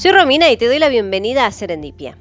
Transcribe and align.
Soy 0.00 0.12
Romina 0.12 0.50
y 0.50 0.56
te 0.56 0.66
doy 0.66 0.78
la 0.78 0.88
bienvenida 0.88 1.44
a 1.44 1.52
Serendipia. 1.52 2.16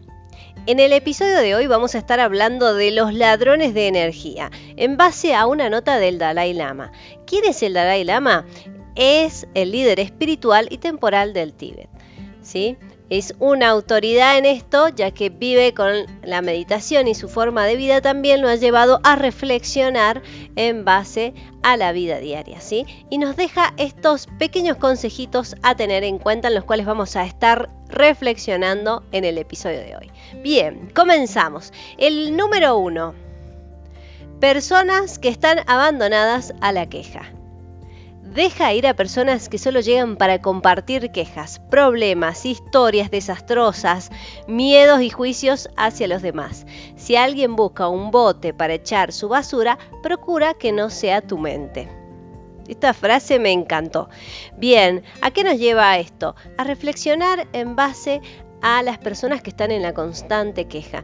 En 0.65 0.81
el 0.81 0.91
episodio 0.91 1.39
de 1.39 1.55
hoy 1.55 1.65
vamos 1.65 1.95
a 1.95 1.99
estar 1.99 2.19
hablando 2.19 2.73
de 2.73 2.91
los 2.91 3.13
ladrones 3.13 3.73
de 3.73 3.87
energía, 3.87 4.51
en 4.75 4.97
base 4.97 5.33
a 5.33 5.47
una 5.47 5.69
nota 5.69 5.97
del 5.97 6.19
Dalai 6.19 6.51
Lama. 6.51 6.91
¿Quién 7.25 7.45
es 7.45 7.63
el 7.63 7.71
Dalai 7.71 8.03
Lama? 8.03 8.45
Es 8.95 9.47
el 9.53 9.71
líder 9.71 10.01
espiritual 10.01 10.67
y 10.69 10.79
temporal 10.79 11.31
del 11.31 11.53
Tíbet. 11.53 11.87
¿sí? 12.41 12.75
Es 13.09 13.33
una 13.39 13.69
autoridad 13.69 14.37
en 14.37 14.45
esto, 14.45 14.89
ya 14.89 15.09
que 15.09 15.29
vive 15.29 15.73
con 15.73 16.05
la 16.23 16.43
meditación 16.43 17.07
y 17.07 17.15
su 17.15 17.27
forma 17.27 17.65
de 17.65 17.75
vida 17.75 18.01
también 18.01 18.41
lo 18.41 18.49
ha 18.49 18.55
llevado 18.55 18.99
a 19.03 19.15
reflexionar 19.15 20.21
en 20.55 20.85
base 20.85 21.33
a 21.63 21.75
la 21.75 21.91
vida 21.91 22.19
diaria, 22.19 22.61
¿sí? 22.61 22.85
Y 23.09 23.17
nos 23.17 23.35
deja 23.35 23.73
estos 23.77 24.27
pequeños 24.37 24.77
consejitos 24.77 25.55
a 25.63 25.75
tener 25.75 26.03
en 26.03 26.19
cuenta 26.19 26.49
en 26.49 26.55
los 26.55 26.65
cuales 26.65 26.85
vamos 26.85 27.15
a 27.15 27.25
estar 27.25 27.69
reflexionando 27.87 29.03
en 29.11 29.25
el 29.25 29.39
episodio 29.39 29.79
de 29.79 29.95
hoy. 29.95 30.11
Bien, 30.43 30.91
comenzamos. 30.93 31.73
El 31.97 32.37
número 32.37 32.77
uno. 32.77 33.15
Personas 34.39 35.17
que 35.17 35.29
están 35.29 35.59
abandonadas 35.67 36.53
a 36.61 36.71
la 36.71 36.87
queja. 36.87 37.33
Deja 38.33 38.73
ir 38.73 38.85
a 38.85 38.93
personas 38.93 39.49
que 39.49 39.57
solo 39.57 39.79
llegan 39.79 40.15
para 40.15 40.39
compartir 40.39 41.11
quejas, 41.11 41.59
problemas, 41.71 42.45
historias 42.45 43.09
desastrosas, 43.09 44.11
miedos 44.47 45.01
y 45.01 45.09
juicios 45.09 45.67
hacia 45.75 46.07
los 46.07 46.21
demás. 46.21 46.67
Si 46.95 47.15
alguien 47.15 47.55
busca 47.55 47.87
un 47.87 48.11
bote 48.11 48.53
para 48.53 48.75
echar 48.75 49.13
su 49.13 49.29
basura, 49.29 49.79
procura 50.03 50.53
que 50.53 50.71
no 50.71 50.91
sea 50.91 51.21
tu 51.21 51.39
mente. 51.39 51.89
Esta 52.67 52.93
frase 52.93 53.39
me 53.39 53.51
encantó. 53.51 54.09
Bien, 54.55 55.03
¿a 55.21 55.31
qué 55.31 55.43
nos 55.43 55.57
lleva 55.57 55.97
esto? 55.97 56.35
A 56.59 56.63
reflexionar 56.63 57.47
en 57.51 57.75
base 57.75 58.21
a 58.61 58.83
las 58.83 58.99
personas 58.99 59.41
que 59.41 59.49
están 59.49 59.71
en 59.71 59.81
la 59.81 59.95
constante 59.95 60.65
queja. 60.67 61.03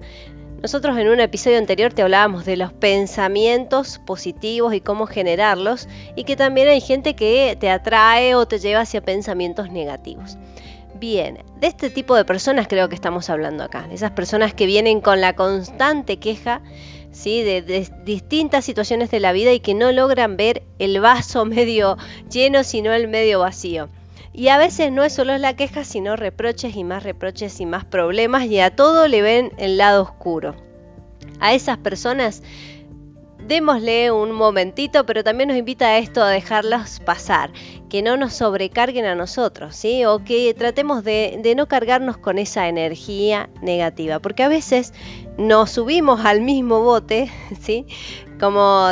Nosotros 0.62 0.98
en 0.98 1.10
un 1.10 1.20
episodio 1.20 1.58
anterior 1.58 1.94
te 1.94 2.02
hablábamos 2.02 2.46
de 2.46 2.58
los 2.58 2.74
pensamientos 2.74 4.00
positivos 4.00 4.74
y 4.74 4.82
cómo 4.82 5.06
generarlos 5.06 5.88
y 6.16 6.24
que 6.24 6.36
también 6.36 6.68
hay 6.68 6.82
gente 6.82 7.16
que 7.16 7.56
te 7.60 7.70
atrae 7.70 8.36
o 8.36 8.48
te 8.48 8.60
lleva 8.60 8.82
hacia 8.82 9.02
pensamientos 9.02 9.70
negativos. 9.70 10.38
Bien, 10.96 11.40
de 11.60 11.68
este 11.68 11.90
tipo 11.90 12.16
de 12.16 12.26
personas 12.26 12.68
creo 12.68 12.90
que 12.90 12.96
estamos 12.96 13.30
hablando 13.30 13.64
acá, 13.64 13.88
esas 13.92 14.12
personas 14.12 14.54
que 14.54 14.66
vienen 14.66 15.02
con 15.02 15.22
la 15.22 15.36
constante 15.36 16.18
queja 16.18 16.62
¿sí? 17.12 17.44
de, 17.44 17.90
distintas 18.04 18.66
situaciones 18.66 19.12
de 19.12 19.20
la 19.20 19.34
vida 19.34 19.52
y 19.54 19.60
que 19.60 19.74
no 19.74 19.92
logran 19.92 20.38
ver 20.38 20.64
el 20.80 21.00
vaso 21.00 21.46
medio 21.46 21.98
lleno, 22.32 22.64
sino 22.64 22.94
el 22.94 23.08
medio 23.08 23.40
vacío. 23.40 23.90
Y 24.34 24.50
a 24.50 24.58
veces 24.58 24.92
no 24.92 25.04
es 25.04 25.14
solo 25.14 25.38
la 25.38 25.56
queja, 25.56 25.84
sino 25.84 26.16
reproches 26.16 26.76
y 26.76 26.84
más 26.84 27.04
reproches 27.04 27.60
y 27.60 27.66
más 27.66 27.86
problemas 27.86 28.46
y 28.46 28.60
a 28.60 28.76
todo 28.76 29.08
le 29.08 29.22
ven 29.22 29.52
el 29.58 29.78
lado 29.78 30.04
oscuro. 30.04 30.56
A 31.40 31.54
esas 31.54 31.78
personas 31.78 32.42
démosle 33.48 34.12
un 34.12 34.32
momentito, 34.32 35.06
pero 35.06 35.24
también 35.24 35.50
nos 35.50 35.58
invita 35.58 35.88
a 35.88 35.98
esto 35.98 36.24
a 36.24 36.30
dejarlos 36.30 37.00
pasar, 37.02 37.52
que 37.90 38.02
no 38.02 38.18
nos 38.18 38.34
sobrecarguen 38.34 39.06
a 39.06 39.16
nosotros, 39.16 39.76
¿sí? 39.76 40.06
O 40.06 40.24
que 40.24 40.54
tratemos 40.54 41.04
de, 41.04 41.54
no 41.56 41.68
cargarnos 41.68 42.18
con 42.18 42.40
esa 42.40 42.68
energía 42.68 43.50
negativa, 43.62 44.20
porque 44.20 44.44
a 44.44 44.48
veces 44.48 44.94
nos 45.38 45.72
subimos 45.72 46.26
al 46.26 46.42
mismo 46.42 46.82
bote, 46.82 47.32
¿sí? 47.62 47.86
Como 48.40 48.88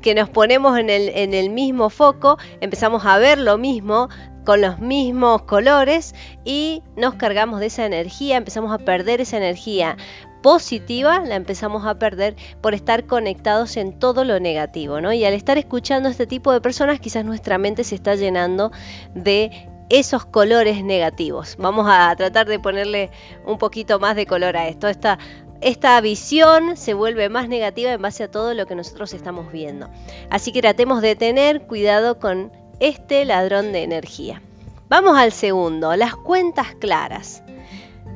que 0.00 0.14
nos 0.16 0.28
ponemos 0.28 0.76
en 0.78 0.90
el 1.34 1.50
mismo 1.50 1.88
foco, 1.88 2.36
empezamos 2.60 3.06
a 3.06 3.18
ver 3.18 3.38
lo 3.38 3.56
mismo, 3.56 4.08
con 4.44 4.60
los 4.60 4.78
mismos 4.78 5.42
colores 5.42 6.14
y 6.44 6.82
nos 6.96 7.14
cargamos 7.14 7.60
de 7.60 7.66
esa 7.66 7.86
energía, 7.86 8.36
empezamos 8.36 8.72
a 8.72 8.78
perder 8.78 9.20
esa 9.20 9.36
energía 9.36 9.96
positiva, 10.42 11.20
la 11.20 11.36
empezamos 11.36 11.86
a 11.86 11.98
perder 11.98 12.36
por 12.60 12.74
estar 12.74 13.06
conectados 13.06 13.76
en 13.76 13.98
todo 13.98 14.24
lo 14.24 14.40
negativo, 14.40 15.00
¿no? 15.00 15.12
Y 15.12 15.24
al 15.24 15.34
estar 15.34 15.56
escuchando 15.56 16.08
a 16.08 16.12
este 16.12 16.26
tipo 16.26 16.52
de 16.52 16.60
personas, 16.60 17.00
quizás 17.00 17.24
nuestra 17.24 17.58
mente 17.58 17.84
se 17.84 17.94
está 17.94 18.14
llenando 18.16 18.72
de 19.14 19.68
esos 19.88 20.24
colores 20.24 20.82
negativos. 20.82 21.56
Vamos 21.58 21.86
a 21.88 22.14
tratar 22.16 22.48
de 22.48 22.58
ponerle 22.58 23.10
un 23.46 23.58
poquito 23.58 23.98
más 24.00 24.16
de 24.16 24.26
color 24.26 24.56
a 24.56 24.68
esto. 24.68 24.88
Esta, 24.88 25.18
esta 25.60 26.00
visión 26.00 26.76
se 26.76 26.94
vuelve 26.94 27.28
más 27.28 27.48
negativa 27.48 27.92
en 27.92 28.02
base 28.02 28.24
a 28.24 28.30
todo 28.30 28.54
lo 28.54 28.66
que 28.66 28.74
nosotros 28.74 29.14
estamos 29.14 29.52
viendo. 29.52 29.90
Así 30.30 30.50
que 30.50 30.60
tratemos 30.60 31.02
de 31.02 31.14
tener 31.14 31.66
cuidado 31.66 32.18
con 32.18 32.52
este 32.82 33.24
ladrón 33.24 33.70
de 33.70 33.84
energía. 33.84 34.42
Vamos 34.88 35.16
al 35.16 35.30
segundo, 35.30 35.94
las 35.94 36.16
cuentas 36.16 36.74
claras. 36.74 37.44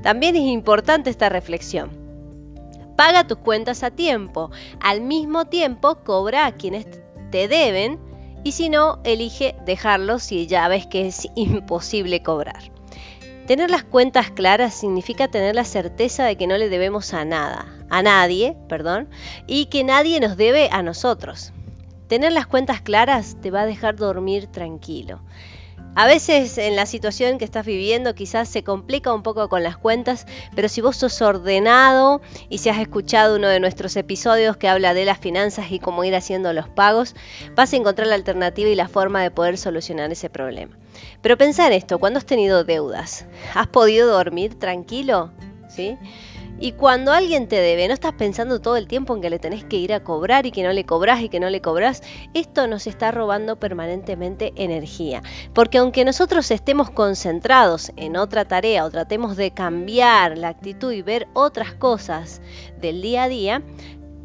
También 0.03 0.35
es 0.35 0.43
importante 0.43 1.09
esta 1.09 1.29
reflexión. 1.29 1.91
Paga 2.97 3.29
tus 3.29 3.39
cuentas 3.39 3.85
a 3.85 3.93
tiempo. 3.93 4.51
Al 4.81 5.03
mismo 5.03 5.45
tiempo 5.45 5.99
cobra 6.03 6.47
a 6.47 6.53
quienes 6.53 6.85
te 7.31 7.47
deben 7.47 8.01
y 8.43 8.53
si 8.53 8.69
no, 8.69 8.99
elige 9.05 9.55
dejarlos 9.65 10.25
si 10.25 10.49
ya 10.49 10.67
ves 10.67 10.89
que 10.89 11.07
es 11.07 11.29
imposible 11.37 12.25
cobrar. 12.25 12.73
Tener 13.47 13.71
las 13.71 13.85
cuentas 13.85 14.33
claras 14.33 14.75
significa 14.75 15.29
tener 15.29 15.55
la 15.55 15.65
certeza 15.65 16.25
de 16.25 16.37
que 16.37 16.49
no 16.49 16.59
le 16.59 16.69
debemos 16.69 17.15
a 17.15 17.25
nada, 17.25 17.67
a 17.89 18.03
nadie, 18.03 18.57
perdón, 18.69 19.09
y 19.47 19.67
que 19.67 19.85
nadie 19.85 20.19
nos 20.19 20.37
debe 20.37 20.69
a 20.73 20.83
nosotros. 20.83 21.53
Tener 22.09 22.33
las 22.33 22.47
cuentas 22.47 22.81
claras 22.81 23.37
te 23.41 23.51
va 23.51 23.63
a 23.63 23.67
dejar 23.67 23.97
dormir 23.97 24.47
tranquilo. 24.47 25.21
A 25.99 26.05
veces 26.05 26.59
en 26.59 26.77
la 26.77 26.85
situación 26.85 27.39
que 27.39 27.47
estás 27.47 27.65
viviendo 27.65 28.15
quizás 28.15 28.51
se 28.51 28.63
complica 28.63 29.15
un 29.15 29.23
poco 29.23 29.49
con 29.49 29.63
las 29.63 29.79
cuentas, 29.79 30.27
pero 30.55 30.69
si 30.69 30.83
vos 30.83 30.97
sos 30.97 31.23
ordenado 31.23 32.21
y 32.51 32.59
si 32.59 32.69
has 32.69 32.79
escuchado 32.79 33.37
uno 33.37 33.49
de 33.49 33.61
nuestros 33.61 33.97
episodios 33.97 34.59
que 34.59 34.69
habla 34.69 34.93
de 34.93 35.07
las 35.07 35.19
finanzas 35.19 35.73
y 35.73 35.79
cómo 35.79 36.05
ir 36.05 36.15
haciendo 36.15 36.53
los 36.53 36.69
pagos, 36.69 37.15
vas 37.55 37.73
a 37.73 37.77
encontrar 37.77 38.09
la 38.09 38.15
alternativa 38.15 38.69
y 38.69 38.75
la 38.75 38.89
forma 38.89 39.23
de 39.23 39.31
poder 39.31 39.57
solucionar 39.57 40.13
ese 40.13 40.29
problema. 40.29 40.77
Pero 41.23 41.39
pensá 41.39 41.67
en 41.67 41.73
esto, 41.73 41.99
cuando 41.99 42.19
has 42.19 42.27
tenido 42.27 42.63
deudas, 42.63 43.25
¿has 43.55 43.67
podido 43.67 44.13
dormir 44.13 44.59
tranquilo? 44.59 45.33
¿Sí? 45.69 45.97
Y 46.59 46.73
cuando 46.73 47.13
alguien 47.13 47.49
te 47.49 47.57
debe, 47.57 47.87
no 47.87 47.93
estás 47.93 48.15
pensando 48.15 48.61
todo 48.63 48.77
el 48.77 48.89
tiempo 48.89 49.15
en 49.15 49.21
que 49.21 49.29
le 49.29 49.39
tenés 49.39 49.65
que 49.65 49.77
ir 49.77 49.93
a 49.93 50.03
cobrar 50.03 50.47
y 50.47 50.53
que 50.53 50.63
no 50.63 50.73
le 50.73 50.87
cobras 50.87 51.21
y 51.21 51.29
que 51.29 51.39
no 51.39 51.51
le 51.51 51.61
cobras. 51.61 52.03
Esto 52.33 52.67
nos 52.67 52.87
está 52.87 53.11
robando 53.11 53.57
permanentemente 53.57 54.55
energía. 54.57 55.23
Porque 55.53 55.77
aunque 55.77 56.07
nosotros 56.07 56.51
estemos 56.51 56.91
concentrados 56.91 57.93
en 57.97 58.17
otra 58.17 58.47
tarea 58.47 58.87
o 58.87 58.91
tratemos 58.91 59.37
de 59.37 59.51
cambiar 59.51 60.39
la 60.39 60.49
actitud 60.49 60.93
y 60.93 61.03
ver 61.03 61.29
otras 61.35 61.75
cosas 61.75 62.41
del 62.81 63.03
día 63.03 63.25
a 63.25 63.29
día, 63.29 63.63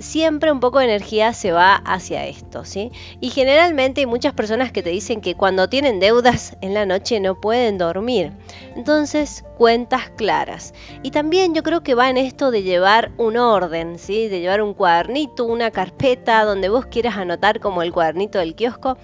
siempre 0.02 0.52
un 0.52 0.60
poco 0.60 0.80
de 0.80 0.86
energía 0.86 1.34
se 1.34 1.52
va 1.52 1.76
hacia 1.76 2.26
esto, 2.26 2.66
¿sí? 2.66 2.92
Y 3.20 3.30
generalmente 3.30 4.02
hay 4.02 4.08
muchas 4.08 4.34
personas 4.34 4.72
que 4.72 4.84
te 4.84 4.90
dicen 4.90 5.22
que 5.22 5.36
cuando 5.36 5.70
tienen 5.70 6.00
deudas 6.00 6.58
en 6.62 6.74
la 6.74 6.86
noche 6.86 7.20
no 7.20 7.40
pueden 7.40 7.78
dormir. 7.78 8.32
Entonces, 8.76 9.44
cuentas 9.58 10.10
claras. 10.16 10.74
Y 11.04 11.12
también 11.12 11.54
yo 11.54 11.64
creo 11.64 11.84
que 11.84 11.96
va 11.96 12.10
en 12.10 12.18
esto 12.18 12.52
de 12.52 12.64
llevar 12.64 13.12
un 13.18 13.38
orden, 13.38 14.00
¿sí? 14.00 14.28
De 14.28 14.40
llevar 14.40 14.62
un 14.62 14.74
cuadernito, 14.74 15.46
una 15.46 15.72
carpeta 15.72 16.44
donde 16.46 16.70
vos 16.70 16.86
quieras 16.86 17.18
anotar 17.18 17.60
como 17.60 17.82
el 17.82 17.92
cuadernito 17.92 18.40
del 18.40 18.56
kiosco 18.56 18.98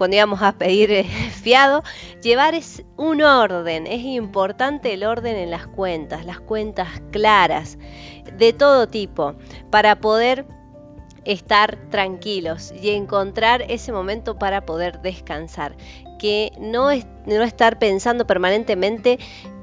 cuando 0.00 0.16
íbamos 0.16 0.40
a 0.40 0.52
pedir 0.52 0.90
eh, 0.92 1.04
fiado, 1.42 1.82
llevar 2.22 2.54
es 2.54 2.82
un 2.96 3.20
orden. 3.20 3.86
Es 3.86 4.02
importante 4.02 4.94
el 4.94 5.04
orden 5.04 5.36
en 5.36 5.50
las 5.50 5.66
cuentas, 5.66 6.24
las 6.24 6.40
cuentas 6.40 6.88
claras, 7.10 7.76
de 8.38 8.54
todo 8.54 8.88
tipo, 8.88 9.34
para 9.68 10.00
poder 10.00 10.46
estar 11.26 11.76
tranquilos 11.90 12.72
y 12.80 12.92
encontrar 12.92 13.60
ese 13.68 13.92
momento 13.92 14.38
para 14.38 14.64
poder 14.64 15.02
descansar. 15.02 15.76
Que 16.18 16.50
no, 16.58 16.90
es, 16.90 17.06
no 17.26 17.42
estar 17.42 17.78
pensando 17.78 18.26
permanentemente 18.26 19.18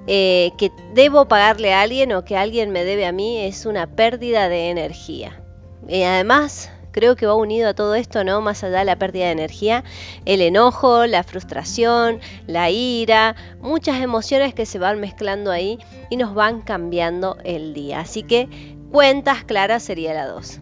eh, 0.05 0.51
que 0.59 0.71
debo 0.93 1.27
pagarle 1.27 1.73
a 1.73 1.81
alguien 1.81 2.11
o 2.11 2.23
que 2.23 2.37
alguien 2.37 2.69
me 2.69 2.83
debe 2.83 3.07
a 3.07 3.11
mí 3.11 3.39
es 3.39 3.65
una 3.65 3.87
pérdida 3.87 4.49
de 4.49 4.69
energía. 4.69 5.41
Y 5.87 6.03
además 6.03 6.69
creo 6.91 7.15
que 7.15 7.25
va 7.25 7.35
unido 7.35 7.69
a 7.69 7.73
todo 7.73 7.95
esto, 7.95 8.23
¿no? 8.23 8.41
Más 8.41 8.63
allá 8.63 8.79
de 8.79 8.85
la 8.85 8.97
pérdida 8.97 9.25
de 9.25 9.31
energía, 9.31 9.83
el 10.25 10.41
enojo, 10.41 11.05
la 11.05 11.23
frustración, 11.23 12.19
la 12.47 12.69
ira, 12.69 13.35
muchas 13.61 14.01
emociones 14.01 14.53
que 14.53 14.65
se 14.65 14.79
van 14.79 14.99
mezclando 14.99 15.51
ahí 15.51 15.79
y 16.09 16.17
nos 16.17 16.33
van 16.33 16.61
cambiando 16.61 17.37
el 17.43 17.73
día. 17.73 17.99
Así 17.99 18.23
que 18.23 18.49
cuentas 18.91 19.43
claras 19.43 19.83
sería 19.83 20.13
la 20.13 20.27
2. 20.27 20.61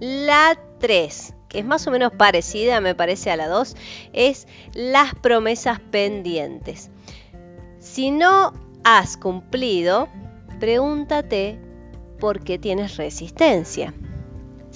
La 0.00 0.58
3, 0.78 1.34
que 1.48 1.60
es 1.60 1.64
más 1.64 1.86
o 1.86 1.90
menos 1.90 2.12
parecida, 2.12 2.80
me 2.80 2.94
parece, 2.94 3.30
a 3.30 3.36
la 3.36 3.48
2, 3.48 3.76
es 4.12 4.46
las 4.74 5.14
promesas 5.14 5.80
pendientes. 5.80 6.90
Si 7.78 8.10
no 8.10 8.52
has 8.84 9.16
cumplido, 9.16 10.08
pregúntate 10.60 11.58
por 12.18 12.42
qué 12.42 12.58
tienes 12.58 12.96
resistencia. 12.96 13.94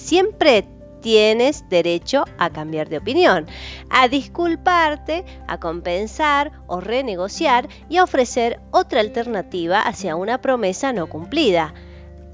Siempre 0.02 0.66
tienes 1.02 1.68
derecho 1.68 2.24
a 2.38 2.50
cambiar 2.50 2.88
de 2.88 2.98
opinión, 2.98 3.46
a 3.90 4.08
disculparte, 4.08 5.24
a 5.46 5.58
compensar 5.60 6.52
o 6.66 6.80
renegociar 6.80 7.68
y 7.88 7.98
a 7.98 8.04
ofrecer 8.04 8.60
otra 8.70 9.00
alternativa 9.00 9.80
hacia 9.80 10.16
una 10.16 10.40
promesa 10.40 10.92
no 10.92 11.06
cumplida. 11.08 11.74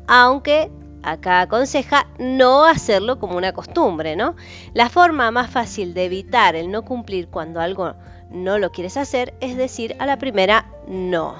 Aunque 0.06 0.70
acá 1.02 1.42
aconseja 1.42 2.06
no 2.18 2.64
hacerlo 2.64 3.18
como 3.18 3.36
una 3.36 3.52
costumbre, 3.52 4.16
¿no? 4.16 4.36
La 4.72 4.88
forma 4.88 5.30
más 5.30 5.50
fácil 5.50 5.92
de 5.92 6.04
evitar 6.06 6.56
el 6.56 6.70
no 6.70 6.84
cumplir 6.84 7.28
cuando 7.28 7.60
algo 7.60 7.94
no 8.30 8.58
lo 8.58 8.70
quieres 8.72 8.96
hacer 8.96 9.34
es 9.40 9.56
decir 9.56 9.96
a 9.98 10.06
la 10.06 10.18
primera 10.18 10.66
no. 10.88 11.34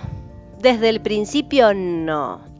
Desde 0.60 0.88
el 0.88 1.00
principio 1.00 1.72
no. 1.74 2.55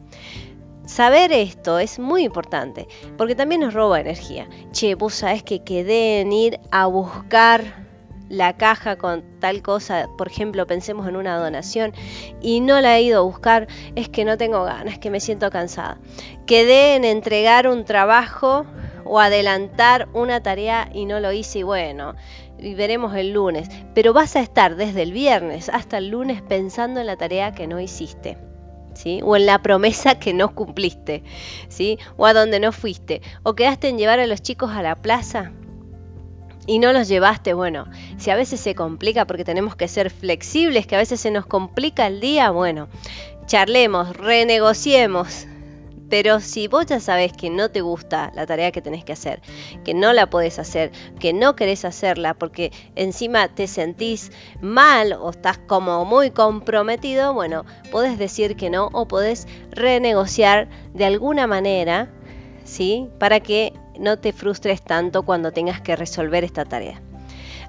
Saber 0.87 1.33
esto 1.33 1.79
es 1.79 1.99
muy 1.99 2.23
importante 2.23 2.87
porque 3.17 3.35
también 3.35 3.59
nos 3.59 3.73
roba 3.73 3.99
energía. 3.99 4.47
Che, 4.71 4.95
vos 4.95 5.15
sabés 5.15 5.43
que 5.43 5.61
quedé 5.61 6.21
en 6.21 6.31
ir 6.31 6.61
a 6.71 6.85
buscar 6.85 7.85
la 8.29 8.55
caja 8.55 8.97
con 8.97 9.21
tal 9.39 9.61
cosa, 9.61 10.07
por 10.17 10.29
ejemplo, 10.29 10.65
pensemos 10.65 11.05
en 11.07 11.17
una 11.17 11.37
donación 11.37 11.91
y 12.41 12.61
no 12.61 12.79
la 12.79 12.97
he 12.97 13.01
ido 13.01 13.19
a 13.19 13.23
buscar, 13.23 13.67
es 13.95 14.07
que 14.07 14.23
no 14.23 14.37
tengo 14.37 14.63
ganas, 14.63 14.97
que 14.97 15.11
me 15.11 15.19
siento 15.19 15.49
cansada. 15.49 15.99
Quedé 16.45 16.95
en 16.95 17.03
entregar 17.03 17.67
un 17.67 17.83
trabajo 17.83 18.65
o 19.03 19.19
adelantar 19.19 20.07
una 20.13 20.41
tarea 20.41 20.89
y 20.93 21.05
no 21.05 21.19
lo 21.19 21.33
hice 21.33 21.59
y 21.59 21.63
bueno, 21.63 22.15
veremos 22.57 23.13
el 23.13 23.33
lunes, 23.33 23.67
pero 23.93 24.13
vas 24.13 24.37
a 24.37 24.41
estar 24.41 24.77
desde 24.77 25.03
el 25.03 25.11
viernes 25.11 25.67
hasta 25.67 25.97
el 25.97 26.07
lunes 26.07 26.41
pensando 26.41 27.01
en 27.01 27.07
la 27.07 27.17
tarea 27.17 27.53
que 27.53 27.67
no 27.67 27.81
hiciste. 27.81 28.37
O 29.23 29.35
en 29.35 29.45
la 29.45 29.61
promesa 29.61 30.19
que 30.19 30.33
no 30.33 30.53
cumpliste, 30.53 31.23
¿sí? 31.69 31.99
O 32.17 32.25
a 32.25 32.33
donde 32.33 32.59
no 32.59 32.71
fuiste. 32.71 33.21
O 33.43 33.55
quedaste 33.55 33.89
en 33.89 33.97
llevar 33.97 34.19
a 34.19 34.27
los 34.27 34.41
chicos 34.41 34.71
a 34.71 34.81
la 34.81 34.95
plaza 34.95 35.51
y 36.67 36.79
no 36.79 36.91
los 36.91 37.07
llevaste, 37.07 37.53
bueno, 37.53 37.85
si 38.17 38.29
a 38.29 38.35
veces 38.35 38.59
se 38.59 38.75
complica 38.75 39.25
porque 39.25 39.45
tenemos 39.45 39.75
que 39.75 39.87
ser 39.87 40.09
flexibles, 40.09 40.85
que 40.85 40.95
a 40.95 40.99
veces 40.99 41.19
se 41.19 41.31
nos 41.31 41.45
complica 41.45 42.05
el 42.05 42.19
día, 42.19 42.51
bueno, 42.51 42.89
charlemos, 43.45 44.15
renegociemos, 44.17 45.47
pero 46.09 46.39
si 46.39 46.67
vos 46.67 46.85
ya 46.85 46.99
sabes 46.99 47.33
que 47.33 47.49
no 47.49 47.69
te 47.69 47.81
gusta 47.81 48.31
la 48.35 48.45
tarea 48.45 48.71
que 48.71 48.81
tenés 48.81 49.03
que 49.03 49.13
hacer, 49.13 49.41
que 49.83 49.93
no 49.93 50.13
la 50.13 50.29
podés 50.29 50.59
hacer, 50.59 50.91
que 51.19 51.33
no 51.33 51.55
querés 51.55 51.85
hacerla 51.85 52.33
porque 52.33 52.71
encima 52.95 53.47
te 53.49 53.67
sentís 53.67 54.31
mal 54.61 55.13
o 55.13 55.29
estás 55.29 55.57
como 55.57 56.05
muy 56.05 56.31
comprometido, 56.31 57.33
bueno, 57.33 57.65
podés 57.91 58.17
decir 58.17 58.55
que 58.55 58.69
no 58.69 58.89
o 58.93 59.07
podés 59.07 59.47
renegociar 59.71 60.69
de 60.93 61.05
alguna 61.05 61.47
manera, 61.47 62.09
¿sí? 62.63 63.09
Para 63.19 63.39
que 63.39 63.73
no 63.99 64.19
te 64.19 64.33
frustres 64.33 64.81
tanto 64.81 65.23
cuando 65.23 65.51
tengas 65.51 65.81
que 65.81 65.95
resolver 65.95 66.43
esta 66.43 66.65
tarea. 66.65 67.01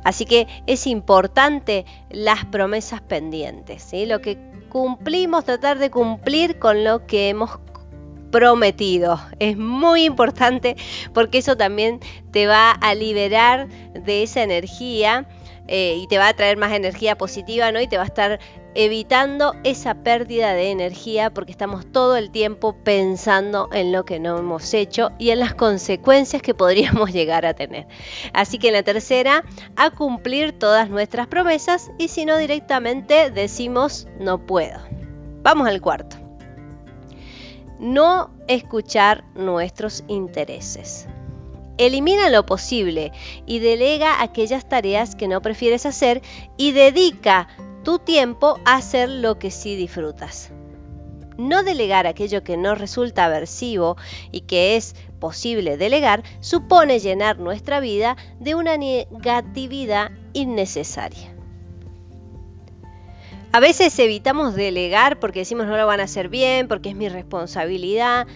Así 0.04 0.24
que 0.24 0.46
es 0.66 0.86
importante 0.86 1.84
las 2.10 2.44
promesas 2.44 3.00
pendientes, 3.00 3.82
¿sí? 3.82 4.06
Lo 4.06 4.20
que 4.20 4.38
cumplimos, 4.68 5.44
tratar 5.44 5.78
de 5.78 5.90
cumplir 5.90 6.58
con 6.58 6.84
lo 6.84 7.06
que 7.06 7.28
hemos 7.28 7.58
prometido. 8.30 9.20
Es 9.38 9.56
muy 9.56 10.04
importante 10.04 10.76
porque 11.12 11.38
eso 11.38 11.56
también 11.56 12.00
te 12.30 12.46
va 12.46 12.70
a 12.72 12.94
liberar 12.94 13.68
de 13.94 14.22
esa 14.22 14.42
energía 14.42 15.26
eh, 15.66 15.98
y 15.98 16.06
te 16.06 16.16
va 16.18 16.28
a 16.28 16.34
traer 16.34 16.56
más 16.56 16.72
energía 16.72 17.16
positiva, 17.18 17.70
¿no? 17.72 17.80
Y 17.80 17.86
te 17.86 17.98
va 17.98 18.04
a 18.04 18.06
estar 18.06 18.40
evitando 18.74 19.54
esa 19.64 20.02
pérdida 20.02 20.54
de 20.54 20.70
energía 20.70 21.30
porque 21.30 21.52
estamos 21.52 21.90
todo 21.90 22.16
el 22.16 22.30
tiempo 22.30 22.76
pensando 22.84 23.68
en 23.72 23.92
lo 23.92 24.04
que 24.04 24.18
no 24.18 24.38
hemos 24.38 24.72
hecho 24.72 25.10
y 25.18 25.30
en 25.30 25.40
las 25.40 25.54
consecuencias 25.54 26.42
que 26.42 26.54
podríamos 26.54 27.12
llegar 27.12 27.44
a 27.44 27.54
tener. 27.54 27.86
Así 28.32 28.58
que 28.58 28.68
en 28.68 28.74
la 28.74 28.82
tercera, 28.82 29.44
a 29.76 29.90
cumplir 29.90 30.52
todas 30.52 30.88
nuestras 30.88 31.26
promesas 31.26 31.90
y 31.98 32.08
si 32.08 32.24
no 32.24 32.38
directamente 32.38 33.30
decimos 33.30 34.06
no 34.18 34.46
puedo. 34.46 34.78
Vamos 35.42 35.68
al 35.68 35.80
cuarto 35.80 36.27
no 37.78 38.30
escuchar 38.48 39.24
nuestros 39.34 40.04
intereses. 40.08 41.06
Elimina 41.78 42.28
lo 42.28 42.44
posible 42.44 43.12
y 43.46 43.60
delega 43.60 44.20
aquellas 44.20 44.68
tareas 44.68 45.14
que 45.14 45.28
no 45.28 45.40
prefieres 45.40 45.86
hacer 45.86 46.22
y 46.56 46.72
dedica 46.72 47.48
tu 47.84 48.00
tiempo 48.00 48.58
a 48.64 48.76
hacer 48.76 49.08
lo 49.08 49.38
que 49.38 49.52
sí 49.52 49.76
disfrutas. 49.76 50.50
No 51.36 51.62
delegar 51.62 52.08
aquello 52.08 52.42
que 52.42 52.56
no 52.56 52.74
resulta 52.74 53.24
aversivo 53.24 53.96
y 54.32 54.40
que 54.40 54.74
es 54.74 54.96
posible 55.20 55.76
delegar 55.76 56.24
supone 56.40 56.98
llenar 56.98 57.38
nuestra 57.38 57.78
vida 57.78 58.16
de 58.40 58.56
una 58.56 58.76
negatividad 58.76 60.10
innecesaria. 60.32 61.37
A 63.52 63.60
veces 63.60 63.98
evitamos 63.98 64.54
delegar 64.54 65.18
porque 65.18 65.40
decimos 65.40 65.66
no 65.66 65.76
lo 65.76 65.86
van 65.86 66.00
a 66.00 66.04
hacer 66.04 66.28
bien, 66.28 66.68
porque 66.68 66.90
es 66.90 66.96
mi 66.96 67.08
responsabilidad, 67.08 68.26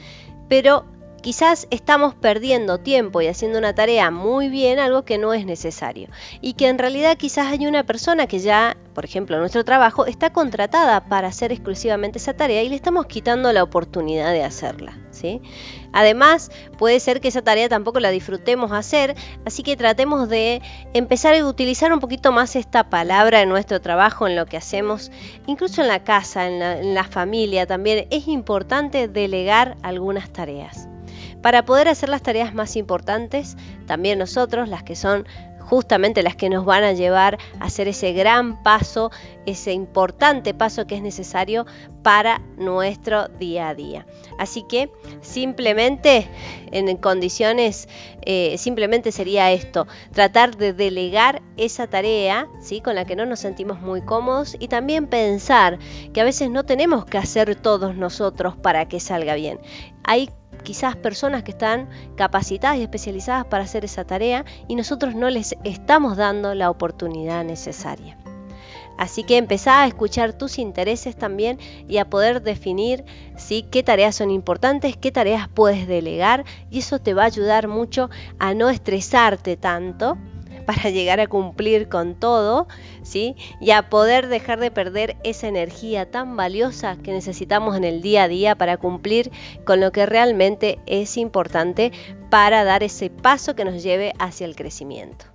pero 0.49 0.87
quizás 1.23 1.69
estamos 1.71 2.15
perdiendo 2.15 2.79
tiempo 2.79 3.23
y 3.23 3.29
haciendo 3.29 3.59
una 3.59 3.75
tarea 3.75 4.11
muy 4.11 4.49
bien, 4.49 4.79
algo 4.79 5.05
que 5.05 5.19
no 5.19 5.33
es 5.33 5.47
necesario. 5.47 6.09
Y 6.41 6.55
que 6.55 6.69
en 6.69 6.79
realidad 6.79 7.17
quizás 7.17 7.47
hay 7.47 7.67
una 7.67 7.85
persona 7.85 8.27
que 8.27 8.41
ya, 8.41 8.77
por 8.93 9.05
ejemplo, 9.05 9.37
en 9.37 9.41
nuestro 9.41 9.65
trabajo, 9.65 10.05
está 10.05 10.33
contratada 10.33 11.09
para 11.09 11.29
hacer 11.29 11.53
exclusivamente 11.53 12.19
esa 12.19 12.35
tarea 12.35 12.63
y 12.63 12.69
le 12.69 12.75
estamos 12.75 13.07
quitando 13.07 13.53
la 13.53 13.63
oportunidad 13.63 14.33
de 14.33 14.43
hacerla. 14.43 14.99
¿sí? 15.13 15.41
Además, 15.93 16.51
puede 16.77 16.99
ser 16.99 17.21
que 17.21 17.29
esa 17.29 17.43
tarea 17.43 17.69
tampoco 17.69 18.01
la 18.01 18.11
disfrutemos 18.11 18.73
hacer, 18.73 19.15
así 19.47 19.63
que 19.63 19.77
tratemos 19.77 20.29
de 20.29 20.61
empezar 20.93 21.35
a 21.35 21.47
utilizar 21.47 21.93
un 21.93 22.01
poquito 22.01 22.33
más 22.33 22.57
esta 22.57 22.91
palabra 22.91 23.43
en 23.43 23.49
nuestro 23.49 23.81
trabajo, 23.81 24.27
en 24.27 24.35
lo 24.35 24.47
que 24.47 24.57
hacemos, 24.57 25.13
incluso 25.47 25.83
en 25.83 25.89
la 25.89 26.03
casa, 26.03 26.49
en 26.49 26.59
la, 26.59 26.79
en 26.81 26.95
la 26.95 27.05
familia 27.05 27.67
también. 27.67 28.09
Es 28.11 28.27
importante 28.27 29.07
delegar 29.07 29.77
algunas 29.83 30.31
tareas 30.31 30.89
para 31.43 31.65
poder 31.65 31.89
hacer 31.89 32.09
las 32.09 32.23
tareas 32.23 32.55
más 32.55 32.77
importantes, 32.77 33.57
también 33.87 34.19
nosotros, 34.19 34.69
las 34.69 34.83
que 34.83 34.97
son 34.97 35.27
justamente 35.73 36.23
las 36.23 36.37
que 36.37 36.51
nos 36.51 36.67
van 36.67 36.85
a 36.85 36.93
llevar 36.93 37.39
a 37.59 37.65
hacer 37.65 37.89
ese 37.89 38.13
gran 38.13 38.63
paso, 38.63 39.11
ese 39.47 39.73
importante 39.73 40.53
paso 40.53 40.87
que 40.87 40.97
es 40.97 41.03
necesario 41.03 41.65
para 42.03 42.43
nuestro 42.59 43.29
día 43.29 43.71
a 43.71 43.75
día. 43.75 44.07
Así 44.39 44.65
que 44.69 44.91
simplemente 45.23 46.29
en 46.73 46.95
condiciones, 46.99 47.89
eh, 48.21 48.57
simplemente 48.59 49.13
sería 49.13 49.51
esto, 49.53 49.87
tratar 50.13 50.59
de 50.59 50.75
delegar 50.75 51.41
esa 51.57 51.87
tarea 51.87 52.49
¿sí? 52.61 52.83
con 52.83 52.95
la 52.95 53.07
que 53.07 53.17
no 53.17 53.25
nos 53.25 53.41
sentimos 53.41 53.81
muy 53.81 54.03
cómodos 54.03 54.57
y 54.59 54.69
también 54.69 55.07
pensar 55.07 55.79
que 56.13 56.21
a 56.21 56.25
veces 56.25 56.51
no 56.51 56.65
tenemos 56.65 57.07
que 57.07 57.17
hacer 57.17 57.57
todos 57.57 57.97
nosotros 57.97 58.57
para 58.57 58.89
que 58.89 59.01
salga 59.01 59.37
bien. 59.37 59.59
Hay 60.05 60.29
quizás 60.63 60.97
personas 60.97 61.43
que 61.43 61.53
están 61.53 61.89
capacitadas 62.17 62.79
y 62.79 62.83
especializadas 62.83 63.47
para 63.47 63.65
hacer 63.65 63.85
esa 63.85 64.05
tarea 64.05 64.45
y 64.69 64.75
nosotros 64.75 65.15
no 65.15 65.31
les 65.31 65.57
estamos 65.65 66.17
dando 66.17 66.55
la 66.55 66.71
oportunidad 66.71 67.45
necesaria. 67.45 68.17
Así 68.99 69.25
que 69.25 69.37
empezá 69.37 69.83
a 69.83 69.87
escuchar 69.87 70.33
tus 70.33 70.59
intereses 70.59 71.17
también 71.17 71.59
y 71.89 71.97
a 71.97 72.09
poder 72.09 72.43
definir 72.43 73.05
¿sí? 73.37 73.67
qué 73.71 73.83
tareas 73.83 74.15
son 74.15 74.31
importantes, 74.31 74.97
qué 74.97 75.11
tareas 75.11 75.49
puedes 75.49 75.89
delegar 75.89 76.45
y 76.71 76.81
eso 76.81 76.99
te 77.01 77.15
va 77.15 77.23
a 77.23 77.27
ayudar 77.27 77.69
mucho 77.69 78.11
a 78.39 78.55
no 78.55 78.71
estresarte 78.71 79.57
tanto 79.57 80.19
para 80.67 80.91
llegar 80.91 81.21
a 81.21 81.27
cumplir 81.27 81.89
con 81.89 82.15
todo, 82.15 82.69
¿sí? 83.03 83.37
Y 83.61 83.71
a 83.71 83.89
poder 83.89 84.29
dejar 84.29 84.61
de 84.61 84.71
perder 84.71 85.17
esa 85.25 85.49
energía 85.49 86.11
tan 86.11 86.37
valiosa 86.37 86.97
que 87.03 87.13
necesitamos 87.13 87.77
en 87.77 87.85
el 87.85 88.03
día 88.03 88.25
a 88.25 88.29
día 88.29 88.57
para 88.57 88.77
cumplir 88.77 89.31
con 89.65 89.81
lo 89.81 89.93
que 89.93 90.07
realmente 90.07 90.79
es 90.87 91.17
importante 91.17 91.93
para 92.31 92.65
dar 92.65 92.83
ese 92.83 93.11
paso 93.11 93.55
que 93.55 93.65
nos 93.65 93.83
lleve 93.83 94.13
hacia 94.19 94.47
el 94.47 94.57
crecimiento. 94.57 95.27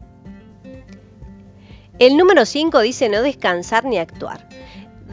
El 1.99 2.15
número 2.15 2.45
5 2.45 2.79
dice 2.81 3.09
no 3.09 3.23
descansar 3.23 3.85
ni 3.85 3.97
actuar. 3.97 4.47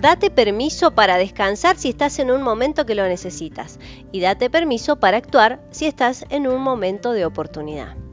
Date 0.00 0.28
permiso 0.28 0.90
para 0.90 1.16
descansar 1.16 1.76
si 1.78 1.88
estás 1.88 2.18
en 2.18 2.30
un 2.30 2.42
momento 2.42 2.85
que 2.85 2.94
lo 2.94 3.04
necesitas 3.09 3.78
y 4.12 4.21
date 4.21 4.50
permiso 4.50 4.97
para 4.97 5.16
actuar 5.16 5.61
si 5.71 5.87
estás 5.87 6.26
en 6.28 6.47
un 6.47 6.61
momento 6.61 7.12
de 7.12 7.25
oportunidad. 7.25 8.03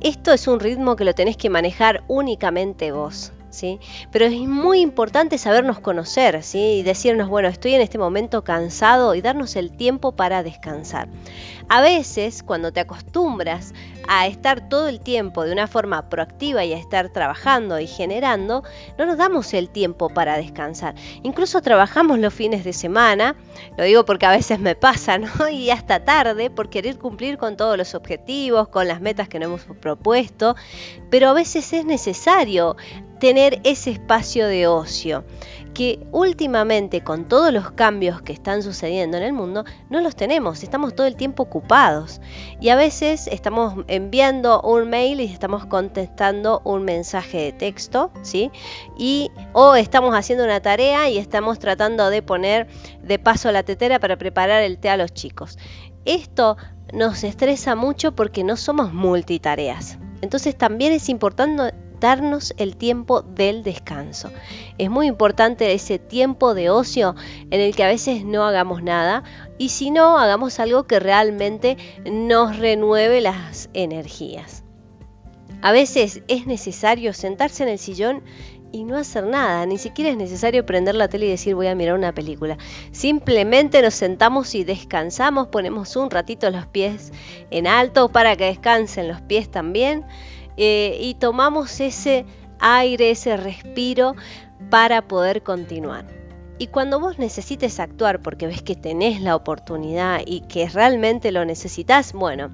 Esto 0.00 0.32
es 0.32 0.46
un 0.46 0.60
ritmo 0.60 0.96
que 0.96 1.04
lo 1.04 1.14
tenés 1.14 1.36
que 1.36 1.50
manejar 1.50 2.04
únicamente 2.08 2.92
vos. 2.92 3.32
¿Sí? 3.50 3.80
Pero 4.12 4.26
es 4.26 4.38
muy 4.40 4.80
importante 4.80 5.38
sabernos 5.38 5.80
conocer, 5.80 6.42
¿sí? 6.42 6.58
Y 6.58 6.82
decirnos, 6.82 7.30
bueno, 7.30 7.48
estoy 7.48 7.74
en 7.74 7.80
este 7.80 7.96
momento 7.96 8.44
cansado 8.44 9.14
y 9.14 9.22
darnos 9.22 9.56
el 9.56 9.72
tiempo 9.72 10.12
para 10.12 10.42
descansar. 10.42 11.08
A 11.68 11.82
veces, 11.82 12.42
cuando 12.42 12.72
te 12.72 12.80
acostumbras 12.80 13.74
a 14.08 14.26
estar 14.26 14.70
todo 14.70 14.88
el 14.88 15.00
tiempo 15.00 15.44
de 15.44 15.52
una 15.52 15.66
forma 15.66 16.08
proactiva 16.08 16.64
y 16.64 16.72
a 16.72 16.78
estar 16.78 17.10
trabajando 17.10 17.78
y 17.78 17.86
generando, 17.86 18.62
no 18.96 19.04
nos 19.04 19.18
damos 19.18 19.52
el 19.52 19.68
tiempo 19.68 20.08
para 20.08 20.38
descansar. 20.38 20.94
Incluso 21.22 21.60
trabajamos 21.60 22.18
los 22.18 22.32
fines 22.32 22.64
de 22.64 22.72
semana, 22.72 23.36
lo 23.76 23.84
digo 23.84 24.06
porque 24.06 24.24
a 24.24 24.30
veces 24.30 24.58
me 24.60 24.74
pasa, 24.74 25.18
¿no? 25.18 25.28
Y 25.52 25.70
hasta 25.70 26.04
tarde 26.04 26.48
por 26.48 26.70
querer 26.70 26.98
cumplir 26.98 27.36
con 27.36 27.56
todos 27.56 27.76
los 27.76 27.94
objetivos, 27.94 28.68
con 28.68 28.88
las 28.88 29.02
metas 29.02 29.28
que 29.28 29.38
nos 29.38 29.48
hemos 29.48 29.76
propuesto, 29.76 30.56
pero 31.10 31.28
a 31.28 31.32
veces 31.34 31.70
es 31.74 31.84
necesario 31.84 32.76
tener 33.20 33.60
ese 33.64 33.90
espacio 33.90 34.46
de 34.46 34.66
ocio 34.68 35.24
que 35.78 36.04
últimamente 36.10 37.04
con 37.04 37.28
todos 37.28 37.52
los 37.52 37.70
cambios 37.70 38.20
que 38.20 38.32
están 38.32 38.64
sucediendo 38.64 39.16
en 39.16 39.22
el 39.22 39.32
mundo 39.32 39.64
no 39.90 40.00
los 40.00 40.16
tenemos, 40.16 40.64
estamos 40.64 40.92
todo 40.96 41.06
el 41.06 41.14
tiempo 41.14 41.44
ocupados 41.44 42.20
y 42.60 42.70
a 42.70 42.74
veces 42.74 43.28
estamos 43.28 43.84
enviando 43.86 44.60
un 44.62 44.90
mail 44.90 45.20
y 45.20 45.26
estamos 45.26 45.66
contestando 45.66 46.62
un 46.64 46.82
mensaje 46.82 47.38
de 47.38 47.52
texto, 47.52 48.10
¿sí? 48.22 48.50
Y 48.98 49.30
o 49.52 49.76
estamos 49.76 50.16
haciendo 50.16 50.44
una 50.44 50.58
tarea 50.58 51.08
y 51.10 51.16
estamos 51.16 51.60
tratando 51.60 52.10
de 52.10 52.22
poner 52.22 52.66
de 53.00 53.20
paso 53.20 53.52
la 53.52 53.62
tetera 53.62 54.00
para 54.00 54.18
preparar 54.18 54.64
el 54.64 54.78
té 54.78 54.90
a 54.90 54.96
los 54.96 55.12
chicos. 55.14 55.58
Esto 56.04 56.56
nos 56.92 57.22
estresa 57.22 57.76
mucho 57.76 58.16
porque 58.16 58.42
no 58.42 58.56
somos 58.56 58.92
multitareas. 58.92 59.96
Entonces 60.22 60.58
también 60.58 60.92
es 60.92 61.08
importante 61.08 61.72
el 62.56 62.76
tiempo 62.76 63.22
del 63.22 63.62
descanso. 63.62 64.30
Es 64.78 64.88
muy 64.88 65.08
importante 65.08 65.72
ese 65.72 65.98
tiempo 65.98 66.54
de 66.54 66.70
ocio 66.70 67.16
en 67.50 67.60
el 67.60 67.74
que 67.74 67.82
a 67.82 67.88
veces 67.88 68.24
no 68.24 68.44
hagamos 68.44 68.82
nada 68.82 69.24
y 69.58 69.70
si 69.70 69.90
no, 69.90 70.18
hagamos 70.18 70.60
algo 70.60 70.84
que 70.84 71.00
realmente 71.00 71.76
nos 72.08 72.56
renueve 72.56 73.20
las 73.20 73.68
energías. 73.72 74.62
A 75.60 75.72
veces 75.72 76.22
es 76.28 76.46
necesario 76.46 77.12
sentarse 77.12 77.64
en 77.64 77.70
el 77.70 77.78
sillón 77.80 78.22
y 78.70 78.84
no 78.84 78.96
hacer 78.96 79.24
nada, 79.24 79.66
ni 79.66 79.78
siquiera 79.78 80.10
es 80.10 80.16
necesario 80.16 80.64
prender 80.64 80.94
la 80.94 81.08
tele 81.08 81.26
y 81.26 81.30
decir 81.30 81.54
voy 81.54 81.66
a 81.66 81.74
mirar 81.74 81.94
una 81.96 82.14
película. 82.14 82.58
Simplemente 82.92 83.82
nos 83.82 83.94
sentamos 83.94 84.54
y 84.54 84.62
descansamos, 84.62 85.48
ponemos 85.48 85.96
un 85.96 86.10
ratito 86.10 86.48
los 86.50 86.66
pies 86.66 87.12
en 87.50 87.66
alto 87.66 88.10
para 88.10 88.36
que 88.36 88.44
descansen 88.44 89.08
los 89.08 89.20
pies 89.22 89.50
también 89.50 90.04
eh, 90.58 90.98
y 91.00 91.14
tomamos 91.14 91.80
ese 91.80 92.26
aire, 92.58 93.10
ese 93.10 93.36
respiro 93.36 94.16
para 94.70 95.02
poder 95.02 95.42
continuar. 95.44 96.04
Y 96.60 96.66
cuando 96.66 96.98
vos 96.98 97.20
necesites 97.20 97.78
actuar 97.78 98.20
porque 98.20 98.48
ves 98.48 98.62
que 98.62 98.74
tenés 98.74 99.20
la 99.20 99.36
oportunidad 99.36 100.22
y 100.26 100.40
que 100.40 100.68
realmente 100.68 101.30
lo 101.30 101.44
necesitas, 101.44 102.12
bueno, 102.12 102.50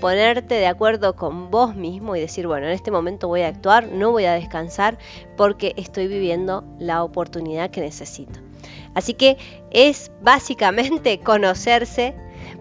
ponerte 0.00 0.54
de 0.54 0.68
acuerdo 0.68 1.16
con 1.16 1.50
vos 1.50 1.74
mismo 1.74 2.14
y 2.14 2.20
decir, 2.20 2.46
bueno, 2.46 2.66
en 2.68 2.72
este 2.72 2.92
momento 2.92 3.26
voy 3.26 3.40
a 3.40 3.48
actuar, 3.48 3.88
no 3.88 4.12
voy 4.12 4.26
a 4.26 4.34
descansar 4.34 4.96
porque 5.36 5.74
estoy 5.76 6.06
viviendo 6.06 6.64
la 6.78 7.02
oportunidad 7.02 7.70
que 7.70 7.80
necesito. 7.80 8.38
Así 8.94 9.14
que 9.14 9.36
es 9.72 10.12
básicamente 10.22 11.18
conocerse 11.24 12.14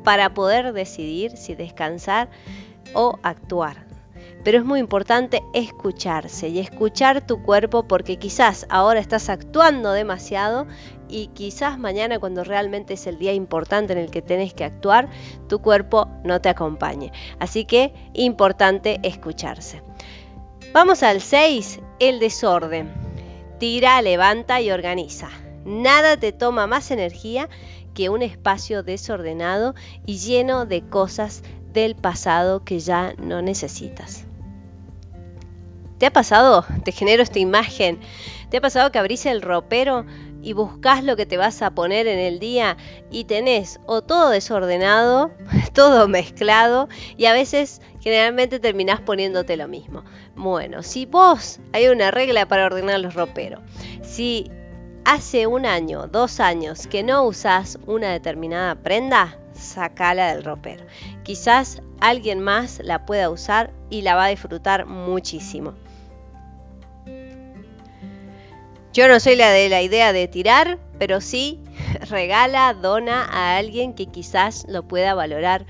para 0.04 0.34
poder 0.34 0.74
decidir 0.74 1.38
si 1.38 1.54
descansar 1.54 2.30
o 2.96 3.20
actuar 3.22 3.87
pero 4.44 4.60
es 4.60 4.65
muy 4.65 4.79
importante 4.79 5.44
escucharse 5.53 6.50
y 6.50 6.60
escuchar 6.60 7.25
tu 7.25 7.41
cuerpo 7.44 7.88
porque 7.88 8.17
quizás 8.17 8.65
ahora 8.70 9.00
estás 9.00 9.29
actuando 9.29 9.91
demasiado 9.91 10.67
y 11.10 11.27
quizás 11.27 11.79
mañana 11.79 12.20
cuando 12.20 12.44
realmente 12.44 12.94
es 12.94 13.08
el 13.08 13.17
día 13.17 13.34
importante 13.34 13.94
en 13.94 14.00
el 14.00 14.12
que 14.12 14.22
tenés 14.22 14.53
que 14.53 14.63
actuar, 14.63 15.10
tu 15.48 15.60
cuerpo 15.60 16.08
no 16.24 16.41
te 16.41 16.50
acompañe. 16.50 17.12
Así 17.39 17.65
que 17.65 17.94
importante 18.13 19.00
escucharse. 19.03 19.82
Vamos 20.74 21.01
al 21.03 21.22
6, 21.22 21.79
el 22.00 22.20
desorden. 22.20 22.91
Tira, 23.60 24.01
levanta 24.01 24.62
y 24.62 24.70
organiza. 24.70 25.29
Nada 25.65 26.17
te 26.17 26.32
toma 26.32 26.67
más 26.67 26.91
energía 26.91 27.50
que 27.94 28.10
un 28.10 28.22
espacio 28.22 28.84
desordenado 28.84 29.74
y 30.06 30.20
lleno 30.20 30.65
de 30.65 30.88
cosas 30.88 31.41
del 31.74 31.96
pasado 31.96 32.63
que 32.63 32.79
ya 32.79 33.13
no 33.17 33.41
necesitas. 33.41 34.26
¿Te 35.98 36.06
ha 36.06 36.13
pasado? 36.13 36.63
Te 36.84 36.92
genero 36.92 37.24
esta 37.24 37.39
imagen. 37.39 38.00
¿Te 38.50 38.58
ha 38.58 38.62
pasado 38.62 38.92
que 38.92 39.00
abrís 39.00 39.25
el 39.25 39.42
ropero 39.42 40.06
y 40.44 40.54
buscas 40.54 41.04
lo 41.04 41.16
que 41.16 41.25
te 41.25 41.38
vas 41.38 41.62
a 41.63 41.72
poner 41.72 42.06
en 42.06 42.20
el 42.20 42.39
día 42.39 42.77
y 43.10 43.24
tenés 43.24 43.80
o 43.88 44.04
todo 44.04 44.30
desordenado, 44.30 45.32
todo 45.74 46.08
mezclado 46.08 46.88
y 47.18 47.25
a 47.25 47.34
veces 47.34 47.82
generalmente 48.00 48.60
terminás 48.60 49.01
poniéndote 49.01 49.58
lo 49.58 49.68
mismo? 49.68 50.04
Bueno, 50.36 50.84
si 50.84 51.08
vos 51.08 51.60
hay 51.74 51.88
una 51.88 52.12
regla 52.12 52.48
para 52.48 52.68
ordenar 52.68 53.00
los 53.00 53.16
roperos. 53.16 53.62
Si 54.04 54.51
hace 55.04 55.48
un 55.48 55.66
año, 55.66 56.08
dos 56.08 56.39
años 56.39 56.86
que 56.86 57.01
no 57.01 57.24
usás 57.24 57.80
una 57.88 58.12
determinada 58.12 58.75
prenda, 58.75 59.39
sacala 59.54 60.34
del 60.34 60.44
ropero. 60.44 60.86
Quizás 61.24 61.82
alguien 62.00 62.39
más 62.39 62.80
la 62.84 63.06
pueda 63.06 63.32
usar 63.32 63.74
y 63.89 64.04
la 64.04 64.16
va 64.16 64.25
a 64.25 64.30
disfrutar 64.30 64.86
muchísimo. 64.86 65.74
Yo 68.98 69.08
no 69.08 69.20
soy 69.20 69.36
la 69.36 69.51
de 69.51 69.70
la 69.70 69.84
idea 69.84 70.12
de 70.12 70.27
tirar, 70.27 70.80
pero 70.98 71.22
sí 71.22 71.60
regala, 72.10 72.74
dona 72.74 73.25
a 73.25 73.56
alguien 73.56 73.94
que 73.94 74.08
quizás 74.08 74.66
lo 74.68 74.88
pueda 74.88 75.13
valorar 75.13 75.68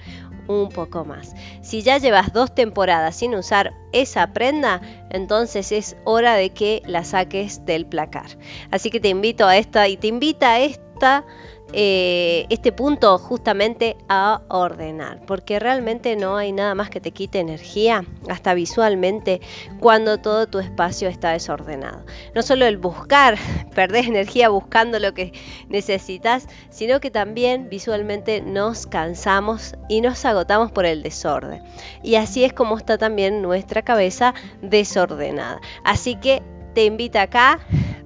un 0.47 0.69
poco 0.69 1.03
más. 1.03 1.35
Si 1.61 1.81
ya 1.81 1.97
llevas 1.97 2.31
dos 2.31 2.55
temporadas 2.55 3.17
sin 3.17 3.35
usar 3.35 3.73
esa 3.91 4.31
prenda, 4.31 4.79
entonces 5.09 5.73
es 5.73 5.97
hora 6.05 6.35
de 6.35 6.51
que 6.51 6.81
la 6.85 7.03
saques 7.03 7.65
del 7.65 7.85
placar. 7.85 8.37
Así 8.71 8.89
que 8.89 9.01
te 9.01 9.09
invito 9.09 9.45
a 9.45 9.57
esta 9.57 9.89
y 9.89 9.97
te 9.97 10.07
invita 10.07 10.53
a 10.53 10.59
esta 10.61 11.25
eh, 11.73 12.45
este 12.49 12.71
punto 12.71 13.17
justamente 13.17 13.97
a 14.07 14.41
ordenar, 14.47 15.21
porque 15.25 15.59
realmente 15.59 16.15
no 16.15 16.37
hay 16.37 16.53
nada 16.53 16.75
más 16.75 16.89
que 16.89 17.01
te 17.01 17.11
quite 17.11 17.39
energía, 17.39 18.05
hasta 18.29 18.53
visualmente, 18.53 19.41
cuando 19.79 20.17
todo 20.17 20.47
tu 20.47 20.59
espacio 20.59 21.09
está 21.09 21.31
desordenado. 21.31 22.05
No 22.33 22.41
solo 22.41 22.65
el 22.65 22.77
buscar, 22.77 23.37
perder 23.75 24.05
energía 24.05 24.49
buscando 24.49 24.99
lo 24.99 25.13
que 25.13 25.33
necesitas, 25.67 26.47
sino 26.69 27.01
que 27.01 27.11
también 27.11 27.69
visualmente 27.69 28.41
nos 28.41 28.87
cansamos 28.87 29.75
y 29.89 30.01
nos 30.01 30.23
agotamos 30.23 30.71
por 30.71 30.85
el 30.85 31.03
desorden. 31.03 31.63
Y 32.01 32.15
así 32.15 32.45
es 32.45 32.53
como 32.53 32.77
está 32.77 32.97
también 32.97 33.41
nuestra 33.41 33.81
cabeza 33.81 34.33
desordenada. 34.61 35.59
Así 35.83 36.15
que 36.15 36.41
te 36.73 36.85
invito 36.85 37.19
acá 37.19 37.59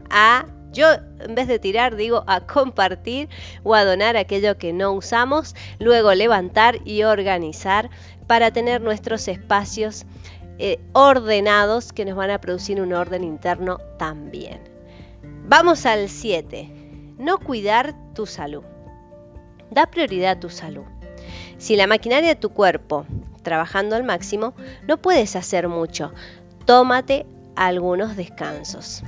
a 0.10 0.46
yo, 0.72 0.88
en 1.20 1.36
vez 1.36 1.48
de 1.48 1.60
tirar, 1.60 1.96
digo 1.96 2.24
a 2.28 2.42
compartir 2.42 3.30
o 3.63 3.75
a 3.75 3.84
donar 3.84 4.16
aquello 4.16 4.58
que 4.58 4.74
no 4.74 4.94
usamos, 4.94 5.56
luego 5.80 6.13
levantar 6.13 6.80
y 6.86 7.04
organizar 7.04 7.90
para 8.28 8.51
tener 8.51 8.82
nuestros 8.82 9.28
espacios 9.28 10.06
eh, 10.60 10.80
ordenados 10.94 11.92
que 11.92 12.06
nos 12.06 12.16
van 12.16 12.30
a 12.30 12.40
producir 12.40 12.82
un 12.82 12.94
orden 12.94 13.24
interno 13.24 13.80
también. 13.98 14.62
Vamos 15.48 15.86
al 15.86 16.08
7. 16.08 16.70
No 17.18 17.40
cuidar 17.40 17.94
tu 18.13 18.25
salud. 18.25 18.63
Da 19.70 19.88
prioridad 19.88 20.32
a 20.32 20.40
tu 20.40 20.50
salud. 20.50 20.84
Si 21.58 21.75
la 21.75 21.88
maquinaria 21.88 22.30
de 22.30 22.36
tu 22.36 22.50
cuerpo 22.50 23.06
trabajando 23.44 23.96
al 23.96 24.04
máximo, 24.04 24.54
no 24.88 24.98
puedes 24.98 25.36
hacer 25.36 25.68
mucho. 25.68 26.13
Tómate 26.66 27.25
algunos 27.56 28.16
descansos 28.16 29.04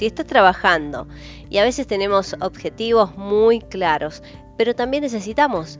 si 0.00 0.06
estás 0.06 0.24
trabajando 0.24 1.06
y 1.50 1.58
a 1.58 1.62
veces 1.62 1.86
tenemos 1.86 2.34
objetivos 2.40 3.18
muy 3.18 3.60
claros, 3.60 4.22
pero 4.56 4.74
también 4.74 5.02
necesitamos 5.02 5.78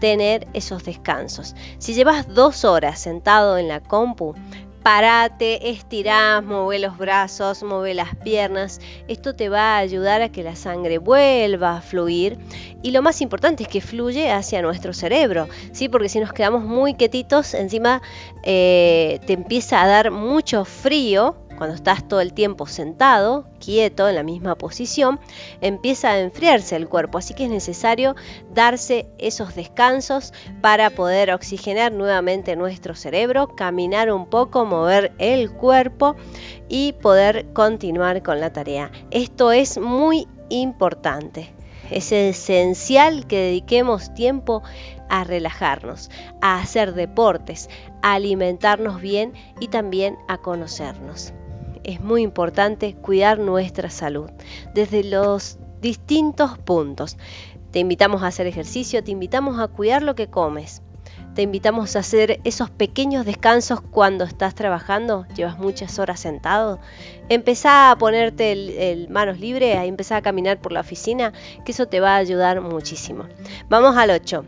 tener 0.00 0.48
esos 0.54 0.82
descansos. 0.82 1.54
Si 1.78 1.94
llevas 1.94 2.34
dos 2.34 2.64
horas 2.64 2.98
sentado 2.98 3.58
en 3.58 3.68
la 3.68 3.78
compu, 3.78 4.34
parate, 4.82 5.70
estirás, 5.70 6.42
mueve 6.42 6.80
los 6.80 6.98
brazos, 6.98 7.62
mueve 7.62 7.94
las 7.94 8.16
piernas. 8.16 8.80
Esto 9.06 9.36
te 9.36 9.48
va 9.48 9.76
a 9.76 9.78
ayudar 9.78 10.20
a 10.20 10.32
que 10.32 10.42
la 10.42 10.56
sangre 10.56 10.98
vuelva 10.98 11.76
a 11.76 11.80
fluir. 11.80 12.38
Y 12.82 12.90
lo 12.90 13.02
más 13.02 13.20
importante 13.20 13.62
es 13.62 13.68
que 13.68 13.80
fluye 13.80 14.32
hacia 14.32 14.62
nuestro 14.62 14.92
cerebro, 14.92 15.48
¿sí? 15.70 15.88
Porque 15.88 16.08
si 16.08 16.18
nos 16.18 16.32
quedamos 16.32 16.64
muy 16.64 16.94
quietitos, 16.94 17.54
encima 17.54 18.02
eh, 18.42 19.20
te 19.28 19.34
empieza 19.34 19.80
a 19.80 19.86
dar 19.86 20.10
mucho 20.10 20.64
frío 20.64 21.36
cuando 21.60 21.76
estás 21.76 22.08
todo 22.08 22.22
el 22.22 22.32
tiempo 22.32 22.66
sentado, 22.66 23.44
quieto, 23.58 24.08
en 24.08 24.14
la 24.14 24.22
misma 24.22 24.54
posición, 24.54 25.20
empieza 25.60 26.08
a 26.08 26.18
enfriarse 26.18 26.74
el 26.74 26.88
cuerpo. 26.88 27.18
Así 27.18 27.34
que 27.34 27.44
es 27.44 27.50
necesario 27.50 28.16
darse 28.54 29.10
esos 29.18 29.54
descansos 29.54 30.32
para 30.62 30.88
poder 30.88 31.30
oxigenar 31.30 31.92
nuevamente 31.92 32.56
nuestro 32.56 32.94
cerebro, 32.94 33.56
caminar 33.56 34.10
un 34.10 34.24
poco, 34.24 34.64
mover 34.64 35.12
el 35.18 35.52
cuerpo 35.52 36.16
y 36.70 36.94
poder 36.94 37.52
continuar 37.52 38.22
con 38.22 38.40
la 38.40 38.54
tarea. 38.54 38.90
Esto 39.10 39.52
es 39.52 39.76
muy 39.76 40.28
importante. 40.48 41.52
Es 41.90 42.10
esencial 42.10 43.26
que 43.26 43.36
dediquemos 43.36 44.14
tiempo 44.14 44.62
a 45.10 45.24
relajarnos, 45.24 46.10
a 46.40 46.58
hacer 46.58 46.94
deportes, 46.94 47.68
a 48.00 48.14
alimentarnos 48.14 49.02
bien 49.02 49.34
y 49.60 49.68
también 49.68 50.16
a 50.26 50.38
conocernos. 50.38 51.34
Es 51.84 52.00
muy 52.00 52.22
importante 52.22 52.94
cuidar 52.94 53.38
nuestra 53.38 53.90
salud 53.90 54.30
desde 54.74 55.04
los 55.04 55.58
distintos 55.80 56.58
puntos. 56.58 57.16
Te 57.70 57.78
invitamos 57.78 58.22
a 58.22 58.26
hacer 58.26 58.46
ejercicio, 58.46 59.02
te 59.04 59.12
invitamos 59.12 59.58
a 59.58 59.68
cuidar 59.68 60.02
lo 60.02 60.14
que 60.14 60.28
comes. 60.28 60.82
Te 61.34 61.42
invitamos 61.42 61.94
a 61.94 62.00
hacer 62.00 62.40
esos 62.42 62.70
pequeños 62.70 63.24
descansos 63.24 63.80
cuando 63.80 64.24
estás 64.24 64.54
trabajando, 64.54 65.26
llevas 65.36 65.58
muchas 65.58 65.98
horas 66.00 66.18
sentado. 66.18 66.80
Empezá 67.28 67.92
a 67.92 67.98
ponerte 67.98 69.06
manos 69.08 69.38
libres, 69.38 69.76
a 69.76 69.84
empezar 69.84 70.18
a 70.18 70.22
caminar 70.22 70.60
por 70.60 70.72
la 70.72 70.80
oficina, 70.80 71.32
que 71.64 71.70
eso 71.70 71.86
te 71.86 72.00
va 72.00 72.14
a 72.14 72.18
ayudar 72.18 72.60
muchísimo. 72.60 73.26
Vamos 73.68 73.96
al 73.96 74.10
8. 74.10 74.44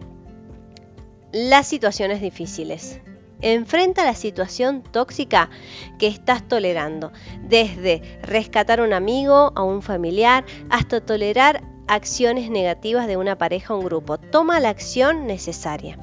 Las 1.32 1.68
situaciones 1.68 2.20
difíciles. 2.20 3.00
Enfrenta 3.42 4.04
la 4.04 4.14
situación 4.14 4.84
tóxica 4.84 5.50
que 5.98 6.06
estás 6.06 6.46
tolerando, 6.46 7.10
desde 7.42 8.20
rescatar 8.22 8.78
a 8.78 8.84
un 8.84 8.92
amigo, 8.92 9.52
a 9.56 9.64
un 9.64 9.82
familiar, 9.82 10.44
hasta 10.70 11.00
tolerar 11.00 11.64
acciones 11.88 12.50
negativas 12.50 13.08
de 13.08 13.16
una 13.16 13.36
pareja 13.36 13.74
o 13.74 13.78
un 13.78 13.84
grupo. 13.84 14.16
Toma 14.16 14.60
la 14.60 14.68
acción 14.68 15.26
necesaria. 15.26 15.98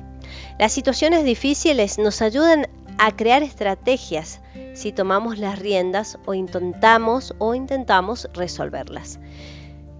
Las 0.59 0.73
situaciones 0.73 1.23
difíciles 1.23 1.97
nos 1.97 2.21
ayudan 2.21 2.67
a 2.97 3.15
crear 3.15 3.41
estrategias 3.41 4.41
si 4.73 4.91
tomamos 4.91 5.37
las 5.37 5.59
riendas 5.59 6.19
o 6.25 6.33
intentamos 6.33 7.33
o 7.37 7.55
intentamos 7.55 8.27
resolverlas. 8.33 9.17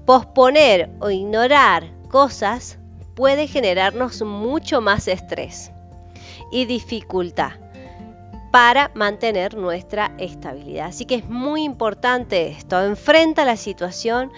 Posponer 0.06 0.90
o 1.00 1.10
ignorar 1.10 1.90
cosas 2.10 2.78
puede 3.16 3.48
generarnos 3.48 4.22
mucho 4.24 4.82
más 4.82 5.08
estrés 5.08 5.72
y 6.52 6.66
dificultad 6.66 7.54
para 8.52 8.92
mantener 8.96 9.56
nuestra 9.56 10.12
estabilidad. 10.18 10.88
Así 10.88 11.06
que 11.06 11.16
es 11.16 11.30
muy 11.30 11.64
importante 11.64 12.48
esto. 12.48 12.84
Enfrenta 12.84 13.46
la 13.46 13.58
situación, 13.58 14.32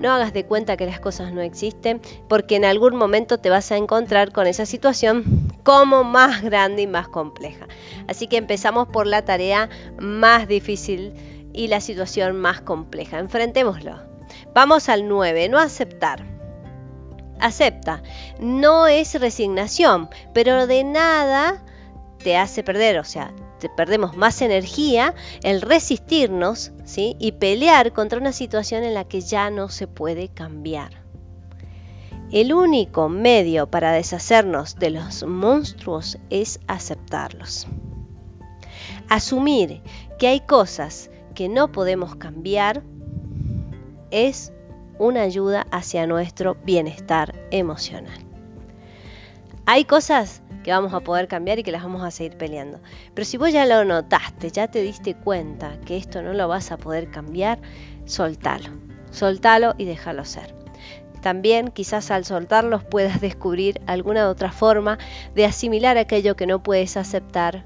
no 0.00 0.12
hagas 0.12 0.32
de 0.32 0.44
cuenta 0.44 0.76
que 0.76 0.86
las 0.86 1.00
cosas 1.00 1.32
no 1.32 1.40
existen, 1.40 2.00
porque 2.28 2.56
en 2.56 2.64
algún 2.64 2.96
momento 2.96 3.38
te 3.38 3.50
vas 3.50 3.72
a 3.72 3.76
encontrar 3.76 4.32
con 4.32 4.46
esa 4.46 4.66
situación 4.66 5.50
como 5.62 6.04
más 6.04 6.42
grande 6.42 6.82
y 6.82 6.86
más 6.86 7.08
compleja. 7.08 7.66
Así 8.06 8.26
que 8.26 8.36
empezamos 8.36 8.88
por 8.88 9.06
la 9.06 9.24
tarea 9.24 9.70
más 9.98 10.46
difícil 10.48 11.14
y 11.52 11.68
la 11.68 11.80
situación 11.80 12.36
más 12.36 12.60
compleja. 12.60 13.18
Enfrentémoslo. 13.18 13.96
Vamos 14.52 14.88
al 14.88 15.08
9, 15.08 15.48
no 15.48 15.58
aceptar. 15.58 16.35
Acepta. 17.40 18.02
No 18.40 18.86
es 18.86 19.18
resignación, 19.20 20.08
pero 20.32 20.66
de 20.66 20.84
nada 20.84 21.62
te 22.22 22.36
hace 22.36 22.62
perder, 22.62 22.98
o 22.98 23.04
sea, 23.04 23.32
perdemos 23.76 24.16
más 24.16 24.42
energía 24.42 25.14
el 25.42 25.62
resistirnos 25.62 26.72
¿sí? 26.84 27.16
y 27.18 27.32
pelear 27.32 27.92
contra 27.92 28.18
una 28.18 28.32
situación 28.32 28.84
en 28.84 28.94
la 28.94 29.04
que 29.04 29.20
ya 29.20 29.50
no 29.50 29.68
se 29.68 29.86
puede 29.86 30.28
cambiar. 30.28 31.04
El 32.32 32.52
único 32.52 33.08
medio 33.08 33.70
para 33.70 33.92
deshacernos 33.92 34.76
de 34.76 34.90
los 34.90 35.24
monstruos 35.24 36.18
es 36.28 36.58
aceptarlos. 36.66 37.68
Asumir 39.08 39.80
que 40.18 40.26
hay 40.26 40.40
cosas 40.40 41.10
que 41.34 41.48
no 41.48 41.70
podemos 41.70 42.16
cambiar 42.16 42.82
es 44.10 44.52
una 44.98 45.22
ayuda 45.22 45.66
hacia 45.70 46.06
nuestro 46.06 46.56
bienestar 46.64 47.34
emocional. 47.50 48.18
Hay 49.66 49.84
cosas 49.84 50.42
que 50.62 50.70
vamos 50.72 50.94
a 50.94 51.00
poder 51.00 51.28
cambiar 51.28 51.58
y 51.58 51.62
que 51.62 51.72
las 51.72 51.82
vamos 51.82 52.02
a 52.02 52.10
seguir 52.10 52.36
peleando. 52.36 52.80
Pero 53.14 53.24
si 53.24 53.36
vos 53.36 53.52
ya 53.52 53.66
lo 53.66 53.84
notaste, 53.84 54.50
ya 54.50 54.68
te 54.68 54.82
diste 54.82 55.14
cuenta 55.14 55.78
que 55.84 55.96
esto 55.96 56.22
no 56.22 56.32
lo 56.32 56.48
vas 56.48 56.72
a 56.72 56.76
poder 56.76 57.10
cambiar, 57.10 57.58
soltalo. 58.04 58.70
Soltalo 59.10 59.74
y 59.78 59.84
déjalo 59.84 60.24
ser. 60.24 60.54
También 61.22 61.68
quizás 61.68 62.10
al 62.10 62.24
soltarlos 62.24 62.84
puedas 62.84 63.20
descubrir 63.20 63.80
alguna 63.86 64.28
otra 64.28 64.52
forma 64.52 64.98
de 65.34 65.44
asimilar 65.44 65.98
aquello 65.98 66.36
que 66.36 66.46
no 66.46 66.62
puedes 66.62 66.96
aceptar 66.96 67.64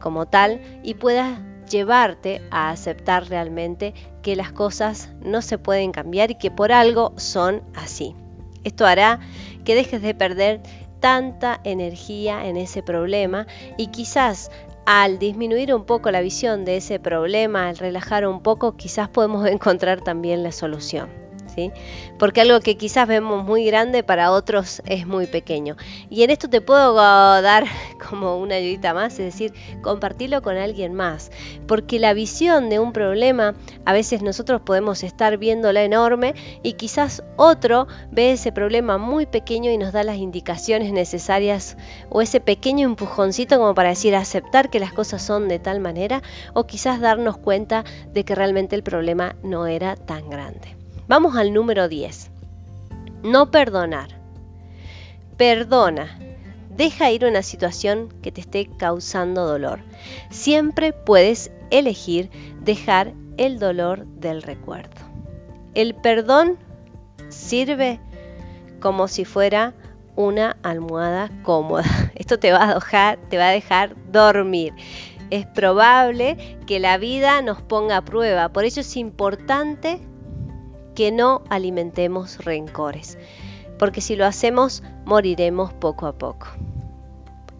como 0.00 0.26
tal 0.26 0.60
y 0.82 0.94
puedas 0.94 1.38
llevarte 1.72 2.40
a 2.50 2.70
aceptar 2.70 3.28
realmente 3.28 3.94
que 4.22 4.36
las 4.36 4.52
cosas 4.52 5.10
no 5.20 5.42
se 5.42 5.58
pueden 5.58 5.90
cambiar 5.90 6.30
y 6.30 6.34
que 6.36 6.52
por 6.52 6.70
algo 6.70 7.12
son 7.16 7.62
así. 7.74 8.14
Esto 8.62 8.86
hará 8.86 9.18
que 9.64 9.74
dejes 9.74 10.02
de 10.02 10.14
perder 10.14 10.60
tanta 11.00 11.60
energía 11.64 12.46
en 12.46 12.56
ese 12.56 12.82
problema 12.82 13.48
y 13.76 13.88
quizás 13.88 14.52
al 14.86 15.18
disminuir 15.18 15.74
un 15.74 15.84
poco 15.84 16.10
la 16.10 16.20
visión 16.20 16.64
de 16.64 16.76
ese 16.76 17.00
problema, 17.00 17.68
al 17.68 17.78
relajar 17.78 18.26
un 18.26 18.42
poco, 18.42 18.76
quizás 18.76 19.08
podemos 19.08 19.46
encontrar 19.48 20.00
también 20.00 20.42
la 20.42 20.52
solución. 20.52 21.21
Porque 22.18 22.40
algo 22.40 22.60
que 22.60 22.76
quizás 22.76 23.06
vemos 23.08 23.44
muy 23.44 23.64
grande 23.64 24.02
para 24.02 24.30
otros 24.32 24.82
es 24.86 25.06
muy 25.06 25.26
pequeño. 25.26 25.76
Y 26.10 26.22
en 26.22 26.30
esto 26.30 26.48
te 26.48 26.60
puedo 26.60 26.94
dar 27.42 27.64
como 28.08 28.38
una 28.38 28.56
ayudita 28.56 28.94
más, 28.94 29.12
es 29.14 29.26
decir, 29.26 29.52
compartirlo 29.82 30.42
con 30.42 30.56
alguien 30.56 30.94
más. 30.94 31.30
Porque 31.66 31.98
la 31.98 32.14
visión 32.14 32.68
de 32.68 32.78
un 32.78 32.92
problema, 32.92 33.54
a 33.84 33.92
veces 33.92 34.22
nosotros 34.22 34.60
podemos 34.60 35.02
estar 35.02 35.36
viéndola 35.38 35.82
enorme 35.82 36.34
y 36.62 36.74
quizás 36.74 37.22
otro 37.36 37.86
ve 38.10 38.32
ese 38.32 38.52
problema 38.52 38.98
muy 38.98 39.26
pequeño 39.26 39.70
y 39.70 39.78
nos 39.78 39.92
da 39.92 40.04
las 40.04 40.16
indicaciones 40.16 40.92
necesarias 40.92 41.76
o 42.08 42.22
ese 42.22 42.40
pequeño 42.40 42.86
empujoncito 42.86 43.58
como 43.58 43.74
para 43.74 43.90
decir 43.90 44.14
aceptar 44.14 44.70
que 44.70 44.80
las 44.80 44.92
cosas 44.92 45.22
son 45.22 45.48
de 45.48 45.58
tal 45.58 45.80
manera 45.80 46.22
o 46.54 46.66
quizás 46.66 47.00
darnos 47.00 47.38
cuenta 47.38 47.84
de 48.12 48.24
que 48.24 48.34
realmente 48.34 48.76
el 48.76 48.82
problema 48.82 49.36
no 49.42 49.66
era 49.66 49.96
tan 49.96 50.28
grande. 50.28 50.81
Vamos 51.12 51.36
al 51.36 51.52
número 51.52 51.90
10. 51.90 52.30
No 53.22 53.50
perdonar. 53.50 54.18
Perdona. 55.36 56.18
Deja 56.74 57.10
ir 57.10 57.26
una 57.26 57.42
situación 57.42 58.08
que 58.22 58.32
te 58.32 58.40
esté 58.40 58.64
causando 58.78 59.46
dolor. 59.46 59.80
Siempre 60.30 60.94
puedes 60.94 61.52
elegir 61.70 62.30
dejar 62.62 63.12
el 63.36 63.58
dolor 63.58 64.06
del 64.06 64.40
recuerdo. 64.40 65.02
El 65.74 65.94
perdón 65.94 66.56
sirve 67.28 68.00
como 68.80 69.06
si 69.06 69.26
fuera 69.26 69.74
una 70.16 70.56
almohada 70.62 71.30
cómoda. 71.42 71.84
Esto 72.14 72.38
te 72.38 72.52
va 72.52 72.70
a 72.70 72.74
dejar, 72.76 73.18
te 73.28 73.36
va 73.36 73.48
a 73.48 73.52
dejar 73.52 73.96
dormir. 74.10 74.72
Es 75.28 75.44
probable 75.44 76.58
que 76.66 76.80
la 76.80 76.96
vida 76.96 77.42
nos 77.42 77.60
ponga 77.60 77.98
a 77.98 78.02
prueba. 78.02 78.48
Por 78.48 78.64
eso 78.64 78.80
es 78.80 78.96
importante 78.96 80.00
que 81.02 81.10
no 81.10 81.42
alimentemos 81.48 82.44
rencores, 82.44 83.18
porque 83.76 84.00
si 84.00 84.14
lo 84.14 84.24
hacemos 84.24 84.84
moriremos 85.04 85.72
poco 85.72 86.06
a 86.06 86.12
poco. 86.12 86.46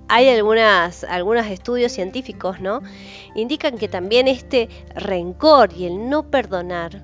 Hay 0.07 0.29
algunas, 0.29 1.03
algunos 1.03 1.47
estudios 1.47 1.91
científicos, 1.91 2.61
¿no? 2.61 2.83
Indican 3.35 3.79
que 3.79 3.89
también 3.89 4.29
este 4.29 4.69
rencor 4.95 5.73
y 5.77 5.87
el 5.87 6.09
no 6.09 6.31
perdonar, 6.31 7.03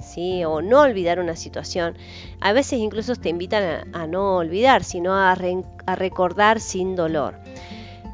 ¿sí? 0.00 0.42
O 0.46 0.62
no 0.62 0.80
olvidar 0.80 1.20
una 1.20 1.36
situación, 1.36 1.98
a 2.40 2.54
veces 2.54 2.78
incluso 2.78 3.14
te 3.14 3.28
invitan 3.28 3.94
a, 3.94 4.06
no 4.06 4.36
olvidar, 4.36 4.84
sino 4.84 5.12
a, 5.12 5.32
a 5.32 5.96
recordar 5.96 6.60
sin 6.60 6.96
dolor. 6.96 7.34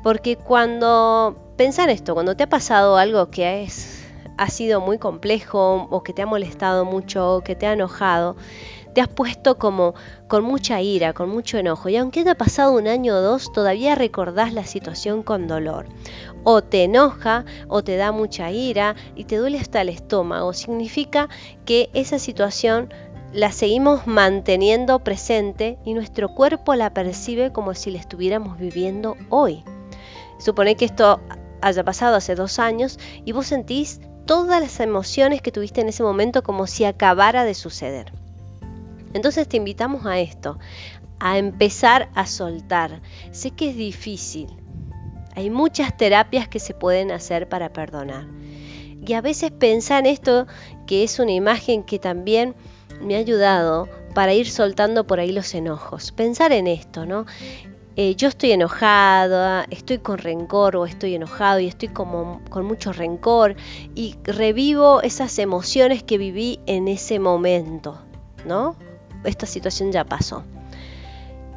Porque 0.03 0.35
cuando, 0.35 1.39
pensar 1.57 1.89
en 1.89 1.95
esto, 1.95 2.15
cuando 2.15 2.35
te 2.35 2.43
ha 2.43 2.49
pasado 2.49 2.97
algo 2.97 3.31
que 3.31 3.63
es 3.63 4.00
ha 4.41 4.49
sido 4.49 4.81
muy 4.81 4.97
complejo 4.97 5.87
o 5.91 6.03
que 6.03 6.15
te 6.15 6.23
ha 6.23 6.27
molestado 6.27 6.87
mucho 6.87 7.37
o 7.37 7.41
que 7.43 7.55
te 7.55 7.67
ha 7.67 7.75
enojado, 7.75 8.37
te 8.95 9.03
has 9.03 9.09
puesto 9.09 9.59
como 9.59 9.93
con 10.29 10.45
mucha 10.45 10.81
ira, 10.81 11.13
con 11.13 11.29
mucho 11.29 11.59
enojo 11.59 11.91
y 11.91 11.97
aunque 11.97 12.21
haya 12.21 12.35
pasado 12.35 12.73
un 12.73 12.89
año 12.89 13.17
o 13.17 13.21
dos, 13.21 13.53
todavía 13.53 13.97
recordás 13.97 14.55
la 14.55 14.65
situación 14.65 15.23
con 15.23 15.47
dolor. 15.47 15.89
O 16.43 16.63
te 16.63 16.85
enoja 16.85 17.45
o 17.69 17.85
te 17.85 17.99
da 17.99 18.13
mucha 18.13 18.51
ira 18.51 18.97
y 19.15 19.25
te 19.25 19.37
duele 19.37 19.59
hasta 19.59 19.83
el 19.83 19.91
estómago. 19.91 20.55
Significa 20.55 21.29
que 21.67 21.91
esa 21.93 22.19
situación 22.19 22.89
la 23.35 23.53
seguimos 23.53 24.07
manteniendo 24.07 25.01
presente 25.01 25.79
y 25.85 25.93
nuestro 25.93 26.35
cuerpo 26.35 26.75
la 26.75 26.95
percibe 26.95 27.53
como 27.53 27.75
si 27.75 27.91
la 27.91 27.99
estuviéramos 27.99 28.59
viviendo 28.59 29.19
hoy. 29.29 29.65
Supone 30.39 30.77
que 30.77 30.87
esto 30.87 31.21
haya 31.61 31.85
pasado 31.85 32.17
hace 32.17 32.35
dos 32.35 32.59
años 32.59 32.99
y 33.27 33.33
vos 33.33 33.47
sentís 33.47 34.01
todas 34.31 34.61
las 34.61 34.79
emociones 34.79 35.43
que 35.43 35.51
tuviste 35.51 35.81
en 35.81 35.89
ese 35.89 36.05
momento 36.05 36.45
como 36.45 36.69
si 36.69 36.85
acabara 36.85 37.43
de 37.43 37.53
suceder. 37.53 38.13
Entonces 39.13 39.49
te 39.49 39.57
invitamos 39.57 40.07
a 40.07 40.21
esto, 40.21 40.57
a 41.19 41.37
empezar 41.37 42.11
a 42.15 42.27
soltar. 42.27 43.03
Sé 43.33 43.51
que 43.51 43.71
es 43.71 43.77
difícil. 43.77 44.47
Hay 45.35 45.51
muchas 45.51 45.97
terapias 45.97 46.47
que 46.47 46.61
se 46.61 46.75
pueden 46.75 47.11
hacer 47.11 47.49
para 47.49 47.73
perdonar. 47.73 48.29
Y 49.05 49.15
a 49.15 49.21
veces 49.21 49.51
pensar 49.51 50.07
en 50.07 50.13
esto, 50.13 50.47
que 50.87 51.03
es 51.03 51.19
una 51.19 51.33
imagen 51.33 51.83
que 51.83 51.99
también 51.99 52.55
me 53.03 53.17
ha 53.17 53.19
ayudado 53.19 53.89
para 54.15 54.33
ir 54.33 54.49
soltando 54.49 55.09
por 55.09 55.19
ahí 55.19 55.33
los 55.33 55.53
enojos. 55.57 56.13
Pensar 56.13 56.53
en 56.53 56.69
esto, 56.69 57.05
¿no? 57.05 57.27
Eh, 57.97 58.15
yo 58.15 58.29
estoy 58.29 58.53
enojada, 58.53 59.67
estoy 59.71 59.99
con 59.99 60.19
rencor 60.19 60.77
o 60.77 60.87
estoy 60.87 61.17
enojado 61.17 61.59
y 61.59 61.67
estoy 61.67 61.89
como 61.89 62.41
con 62.49 62.65
mucho 62.65 62.93
rencor 62.93 63.57
y 63.95 64.17
revivo 64.23 65.03
esas 65.03 65.39
emociones 65.39 66.03
que 66.05 66.17
viví 66.17 66.61
en 66.67 66.87
ese 66.87 67.19
momento, 67.19 67.99
¿no? 68.47 68.77
Esta 69.25 69.47
situación 69.47 69.91
ya 69.91 70.05
pasó. 70.05 70.45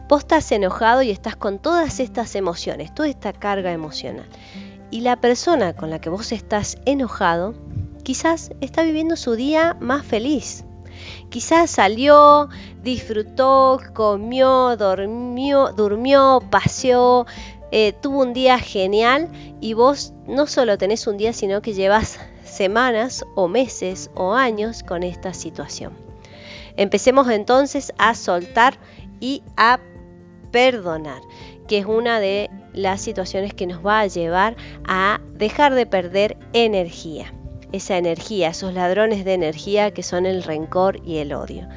Vos 0.10 0.22
estás 0.22 0.52
enojado 0.52 1.02
y 1.04 1.12
estás 1.12 1.36
con 1.36 1.60
todas 1.60 2.00
estas 2.00 2.36
emociones, 2.36 2.94
toda 2.94 3.10
esta 3.10 3.32
carga 3.32 3.72
emocional. 3.72 4.28
Y 4.92 5.02
la 5.02 5.16
persona 5.16 5.74
con 5.74 5.90
la 5.90 6.02
que 6.02 6.10
vos 6.10 6.32
estás 6.32 6.78
enojado 6.86 7.54
quizás 8.04 8.52
está 8.60 8.84
viviendo 8.84 9.16
su 9.16 9.36
día 9.36 9.78
más 9.80 10.06
feliz. 10.06 10.66
Quizás 11.30 11.72
salió, 11.72 12.50
disfrutó, 12.82 13.80
comió, 13.94 14.76
durmió, 14.78 15.72
durmió 15.74 16.42
paseó, 16.50 17.26
eh, 17.72 17.94
tuvo 18.02 18.22
un 18.22 18.34
día 18.34 18.60
genial 18.60 19.30
y 19.60 19.74
vos 19.74 20.14
no 20.28 20.46
solo 20.46 20.78
tenés 20.78 21.08
un 21.08 21.18
día, 21.18 21.34
sino 21.34 21.62
que 21.62 21.74
llevas 21.74 22.20
semanas 22.44 23.26
o 23.36 23.48
meses 23.48 24.12
o 24.14 24.34
años 24.34 24.84
con 24.84 25.02
esta 25.04 25.34
situación. 25.34 25.94
Empecemos 26.78 27.30
entonces 27.30 27.94
a 27.98 28.16
soltar 28.16 28.78
y 29.20 29.44
a 29.58 29.80
perdonar, 30.52 31.22
que 31.68 31.80
es 31.80 31.86
una 31.86 32.20
de 32.20 32.50
las 32.74 33.02
situaciones 33.02 33.54
que 33.54 33.68
nos 33.68 33.86
va 33.86 34.02
a 34.02 34.08
llevar 34.08 34.56
a 34.86 35.20
dejar 35.34 35.74
de 35.74 35.86
perder 35.86 36.38
energía. 36.54 37.34
Esa 37.74 37.98
energía, 37.98 38.50
esos 38.50 38.74
ladrones 38.74 39.26
de 39.26 39.34
energía 39.34 39.92
que 39.92 40.04
son 40.04 40.26
el 40.26 40.44
rencor 40.44 41.02
y 41.06 41.18
el 41.18 41.34
odio. 41.34 41.68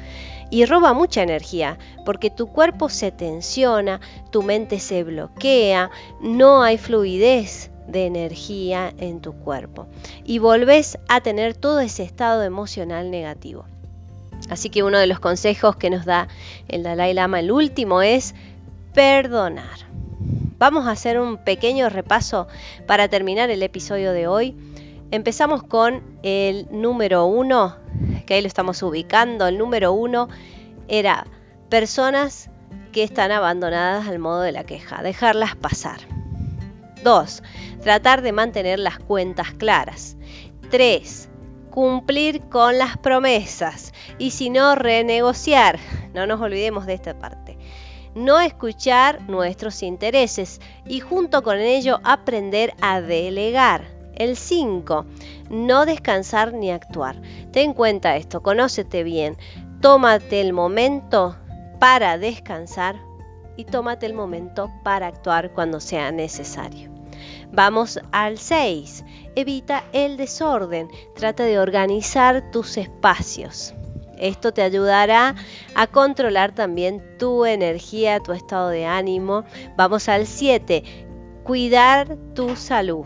Y 0.49 0.63
roba 0.63 0.93
mucha 0.93 1.23
energía, 1.23 1.77
porque 2.05 2.29
tu 2.29 2.47
cuerpo 2.47 2.87
se 2.87 3.11
tensiona, 3.11 3.99
tu 4.31 4.43
mente 4.43 4.79
se 4.79 5.03
bloquea, 5.03 5.91
no 6.21 6.63
hay 6.63 6.77
fluidez 6.77 7.69
de 7.87 8.05
energía 8.05 8.93
en 8.97 9.19
tu 9.19 9.33
cuerpo. 9.33 9.87
Y 10.23 10.39
volvés 10.39 10.97
a 11.09 11.19
tener 11.19 11.53
todo 11.53 11.81
ese 11.81 12.03
estado 12.03 12.43
emocional 12.43 13.11
negativo. 13.11 13.65
Así 14.49 14.69
que 14.69 14.83
uno 14.83 14.99
de 14.99 15.07
los 15.07 15.19
consejos 15.19 15.75
que 15.75 15.89
nos 15.89 16.05
da 16.05 16.27
el 16.69 16.83
Dalai 16.83 17.13
Lama, 17.13 17.39
el 17.39 17.51
último, 17.51 18.01
es 18.01 18.35
perdonar. 18.93 19.87
Vamos 20.57 20.87
a 20.87 20.91
hacer 20.91 21.19
un 21.19 21.37
pequeño 21.37 21.89
repaso 21.89 22.47
para 22.85 23.09
terminar 23.09 23.49
el 23.49 23.61
episodio 23.63 24.11
de 24.11 24.27
hoy. 24.27 24.55
Empezamos 25.11 25.63
con 25.63 26.03
el 26.23 26.67
número 26.69 27.25
uno, 27.25 27.77
que 28.25 28.33
ahí 28.33 28.41
lo 28.41 28.47
estamos 28.47 28.83
ubicando. 28.83 29.47
El 29.47 29.57
número 29.57 29.93
uno 29.93 30.27
era 30.87 31.25
personas 31.69 32.49
que 32.91 33.03
están 33.03 33.31
abandonadas 33.31 34.07
al 34.07 34.19
modo 34.19 34.41
de 34.41 34.51
la 34.51 34.65
queja, 34.65 35.01
dejarlas 35.01 35.55
pasar. 35.55 35.99
Dos, 37.03 37.41
Tratar 37.81 38.21
de 38.21 38.33
mantener 38.33 38.79
las 38.79 38.99
cuentas 38.99 39.53
claras. 39.53 40.17
Tres, 40.69 41.29
Cumplir 41.69 42.41
con 42.49 42.79
las 42.79 42.97
promesas 42.97 43.93
y 44.17 44.31
si 44.31 44.49
no, 44.49 44.75
renegociar. 44.75 45.77
No 46.13 46.25
nos 46.25 46.41
olvidemos 46.41 46.87
de 46.87 46.95
esta 46.95 47.17
parte 47.17 47.57
no 48.15 48.39
escuchar 48.39 49.21
nuestros 49.29 49.83
intereses 49.83 50.59
y 50.87 51.01
junto 51.01 51.43
con 51.43 51.59
ello 51.59 51.99
aprender 52.03 52.73
a 52.81 52.99
delegar. 52.99 53.96
El 54.17 54.35
5. 54.35 55.05
No 55.51 55.85
descansar 55.85 56.51
ni 56.53 56.71
actuar. 56.71 57.21
Ten 57.51 57.69
en 57.69 57.73
cuenta 57.73 58.15
esto, 58.15 58.41
conócete 58.41 59.03
bien. 59.03 59.37
Tómate 59.79 60.41
el 60.41 60.53
momento 60.53 61.35
para 61.79 62.17
descansar 62.17 62.95
y 63.57 63.65
tómate 63.65 64.07
el 64.07 64.15
momento 64.15 64.71
para 64.83 65.05
actuar 65.05 65.51
cuando 65.53 65.79
sea 65.79 66.11
necesario. 66.11 66.89
Vamos 67.51 67.99
al 68.11 68.39
6. 68.39 69.05
Evita 69.35 69.83
el 69.93 70.17
desorden. 70.17 70.89
Trata 71.15 71.43
de 71.43 71.59
organizar 71.59 72.49
tus 72.49 72.77
espacios. 72.77 73.75
Esto 74.17 74.51
te 74.51 74.63
ayudará 74.63 75.35
a 75.75 75.85
controlar 75.85 76.55
también 76.55 77.03
tu 77.19 77.45
energía, 77.45 78.19
tu 78.19 78.31
estado 78.31 78.69
de 78.69 78.87
ánimo. 78.87 79.43
Vamos 79.75 80.09
al 80.09 80.25
7, 80.25 80.83
cuidar 81.43 82.17
tu 82.33 82.55
salud. 82.55 83.05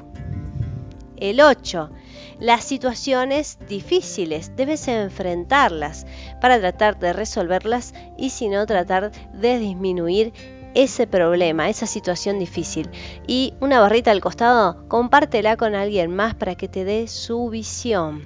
El 1.22 1.40
8, 1.40 1.92
las 2.40 2.64
situaciones 2.64 3.60
difíciles, 3.70 4.56
debes 4.56 4.88
enfrentarlas 4.88 6.08
para 6.42 6.60
tratar 6.60 6.98
de 6.98 7.14
resolverlas 7.14 7.94
y 8.18 8.32
si 8.32 8.50
no, 8.50 8.66
tratar 8.66 9.12
de 9.32 9.60
disminuir 9.60 10.34
ese 10.74 11.06
problema, 11.06 11.70
esa 11.70 11.86
situación 11.86 12.40
difícil. 12.40 12.90
Y 13.28 13.54
una 13.60 13.80
barrita 13.80 14.10
al 14.10 14.20
costado, 14.20 14.88
compártela 14.88 15.58
con 15.58 15.76
alguien 15.76 16.16
más 16.16 16.34
para 16.34 16.56
que 16.56 16.68
te 16.68 16.86
dé 16.86 17.08
su 17.08 17.50
visión. 17.50 18.26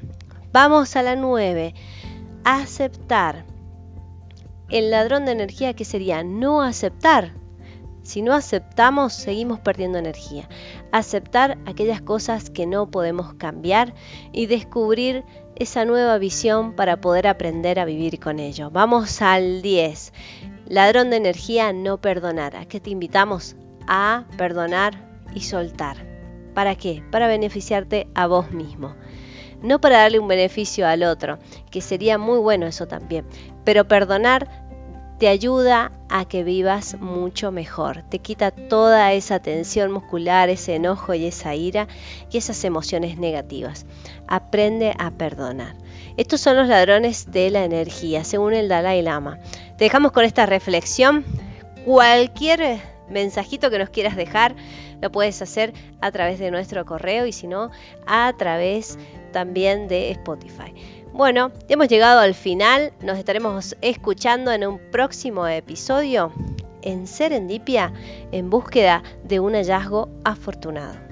Vamos 0.53 0.95
a 0.95 1.01
la 1.01 1.17
9 1.17 1.73
aceptar. 2.45 3.43
El 4.69 4.89
ladrón 4.89 5.25
de 5.25 5.33
energía 5.33 5.73
que 5.73 5.83
sería 5.83 6.23
no 6.23 6.61
aceptar. 6.61 7.33
Si 8.03 8.21
no 8.21 8.33
aceptamos, 8.33 9.13
seguimos 9.13 9.59
perdiendo 9.59 9.97
energía. 9.97 10.47
Aceptar 10.95 11.57
aquellas 11.65 12.01
cosas 12.01 12.49
que 12.49 12.65
no 12.65 12.89
podemos 12.89 13.33
cambiar 13.33 13.93
y 14.31 14.45
descubrir 14.45 15.25
esa 15.57 15.83
nueva 15.83 16.17
visión 16.19 16.73
para 16.73 17.01
poder 17.01 17.27
aprender 17.27 17.81
a 17.81 17.85
vivir 17.85 18.17
con 18.17 18.39
ello. 18.39 18.71
Vamos 18.71 19.21
al 19.21 19.61
10. 19.61 20.13
Ladrón 20.69 21.09
de 21.09 21.17
energía, 21.17 21.73
no 21.73 21.99
perdonar. 21.99 22.55
¿A 22.55 22.63
qué 22.63 22.79
te 22.79 22.91
invitamos? 22.91 23.57
A 23.87 24.23
perdonar 24.37 25.19
y 25.33 25.41
soltar. 25.41 25.97
¿Para 26.53 26.75
qué? 26.75 27.03
Para 27.11 27.27
beneficiarte 27.27 28.07
a 28.15 28.27
vos 28.27 28.51
mismo 28.51 28.95
no 29.61 29.81
para 29.81 29.99
darle 29.99 30.19
un 30.19 30.27
beneficio 30.27 30.87
al 30.87 31.03
otro, 31.03 31.39
que 31.71 31.81
sería 31.81 32.17
muy 32.17 32.37
bueno 32.39 32.67
eso 32.67 32.87
también, 32.87 33.25
pero 33.63 33.87
perdonar 33.87 34.64
te 35.17 35.27
ayuda 35.27 35.91
a 36.09 36.25
que 36.25 36.43
vivas 36.43 36.99
mucho 36.99 37.51
mejor, 37.51 38.03
te 38.03 38.19
quita 38.19 38.51
toda 38.51 39.13
esa 39.13 39.39
tensión 39.39 39.91
muscular, 39.91 40.49
ese 40.49 40.75
enojo 40.75 41.13
y 41.13 41.25
esa 41.25 41.55
ira 41.55 41.87
y 42.31 42.37
esas 42.37 42.63
emociones 42.63 43.17
negativas. 43.17 43.85
Aprende 44.27 44.93
a 44.97 45.11
perdonar. 45.11 45.75
Estos 46.17 46.41
son 46.41 46.57
los 46.57 46.67
ladrones 46.67 47.31
de 47.31 47.49
la 47.49 47.63
energía, 47.63 48.23
según 48.23 48.53
el 48.53 48.67
Dalai 48.67 49.01
Lama. 49.01 49.39
Te 49.77 49.85
dejamos 49.85 50.11
con 50.11 50.25
esta 50.25 50.45
reflexión. 50.45 51.25
Cualquier 51.85 52.79
mensajito 53.09 53.69
que 53.69 53.79
nos 53.79 53.89
quieras 53.89 54.15
dejar, 54.15 54.55
lo 55.01 55.11
puedes 55.11 55.41
hacer 55.41 55.73
a 56.01 56.11
través 56.11 56.39
de 56.39 56.51
nuestro 56.51 56.85
correo 56.85 57.25
y 57.25 57.31
si 57.31 57.47
no, 57.47 57.69
a 58.07 58.33
través 58.37 58.97
también 59.31 59.87
de 59.87 60.11
Spotify. 60.11 60.73
Bueno, 61.15 61.53
hemos 61.69 61.87
llegado 61.87 62.19
al 62.19 62.33
final, 62.33 62.91
nos 63.01 63.17
estaremos 63.17 63.77
escuchando 63.79 64.51
en 64.51 64.67
un 64.67 64.79
próximo 64.91 65.47
episodio 65.47 66.33
en 66.81 67.07
Serendipia 67.07 67.93
en 68.33 68.49
búsqueda 68.49 69.01
de 69.23 69.39
un 69.39 69.53
hallazgo 69.53 70.09
afortunado. 70.25 71.04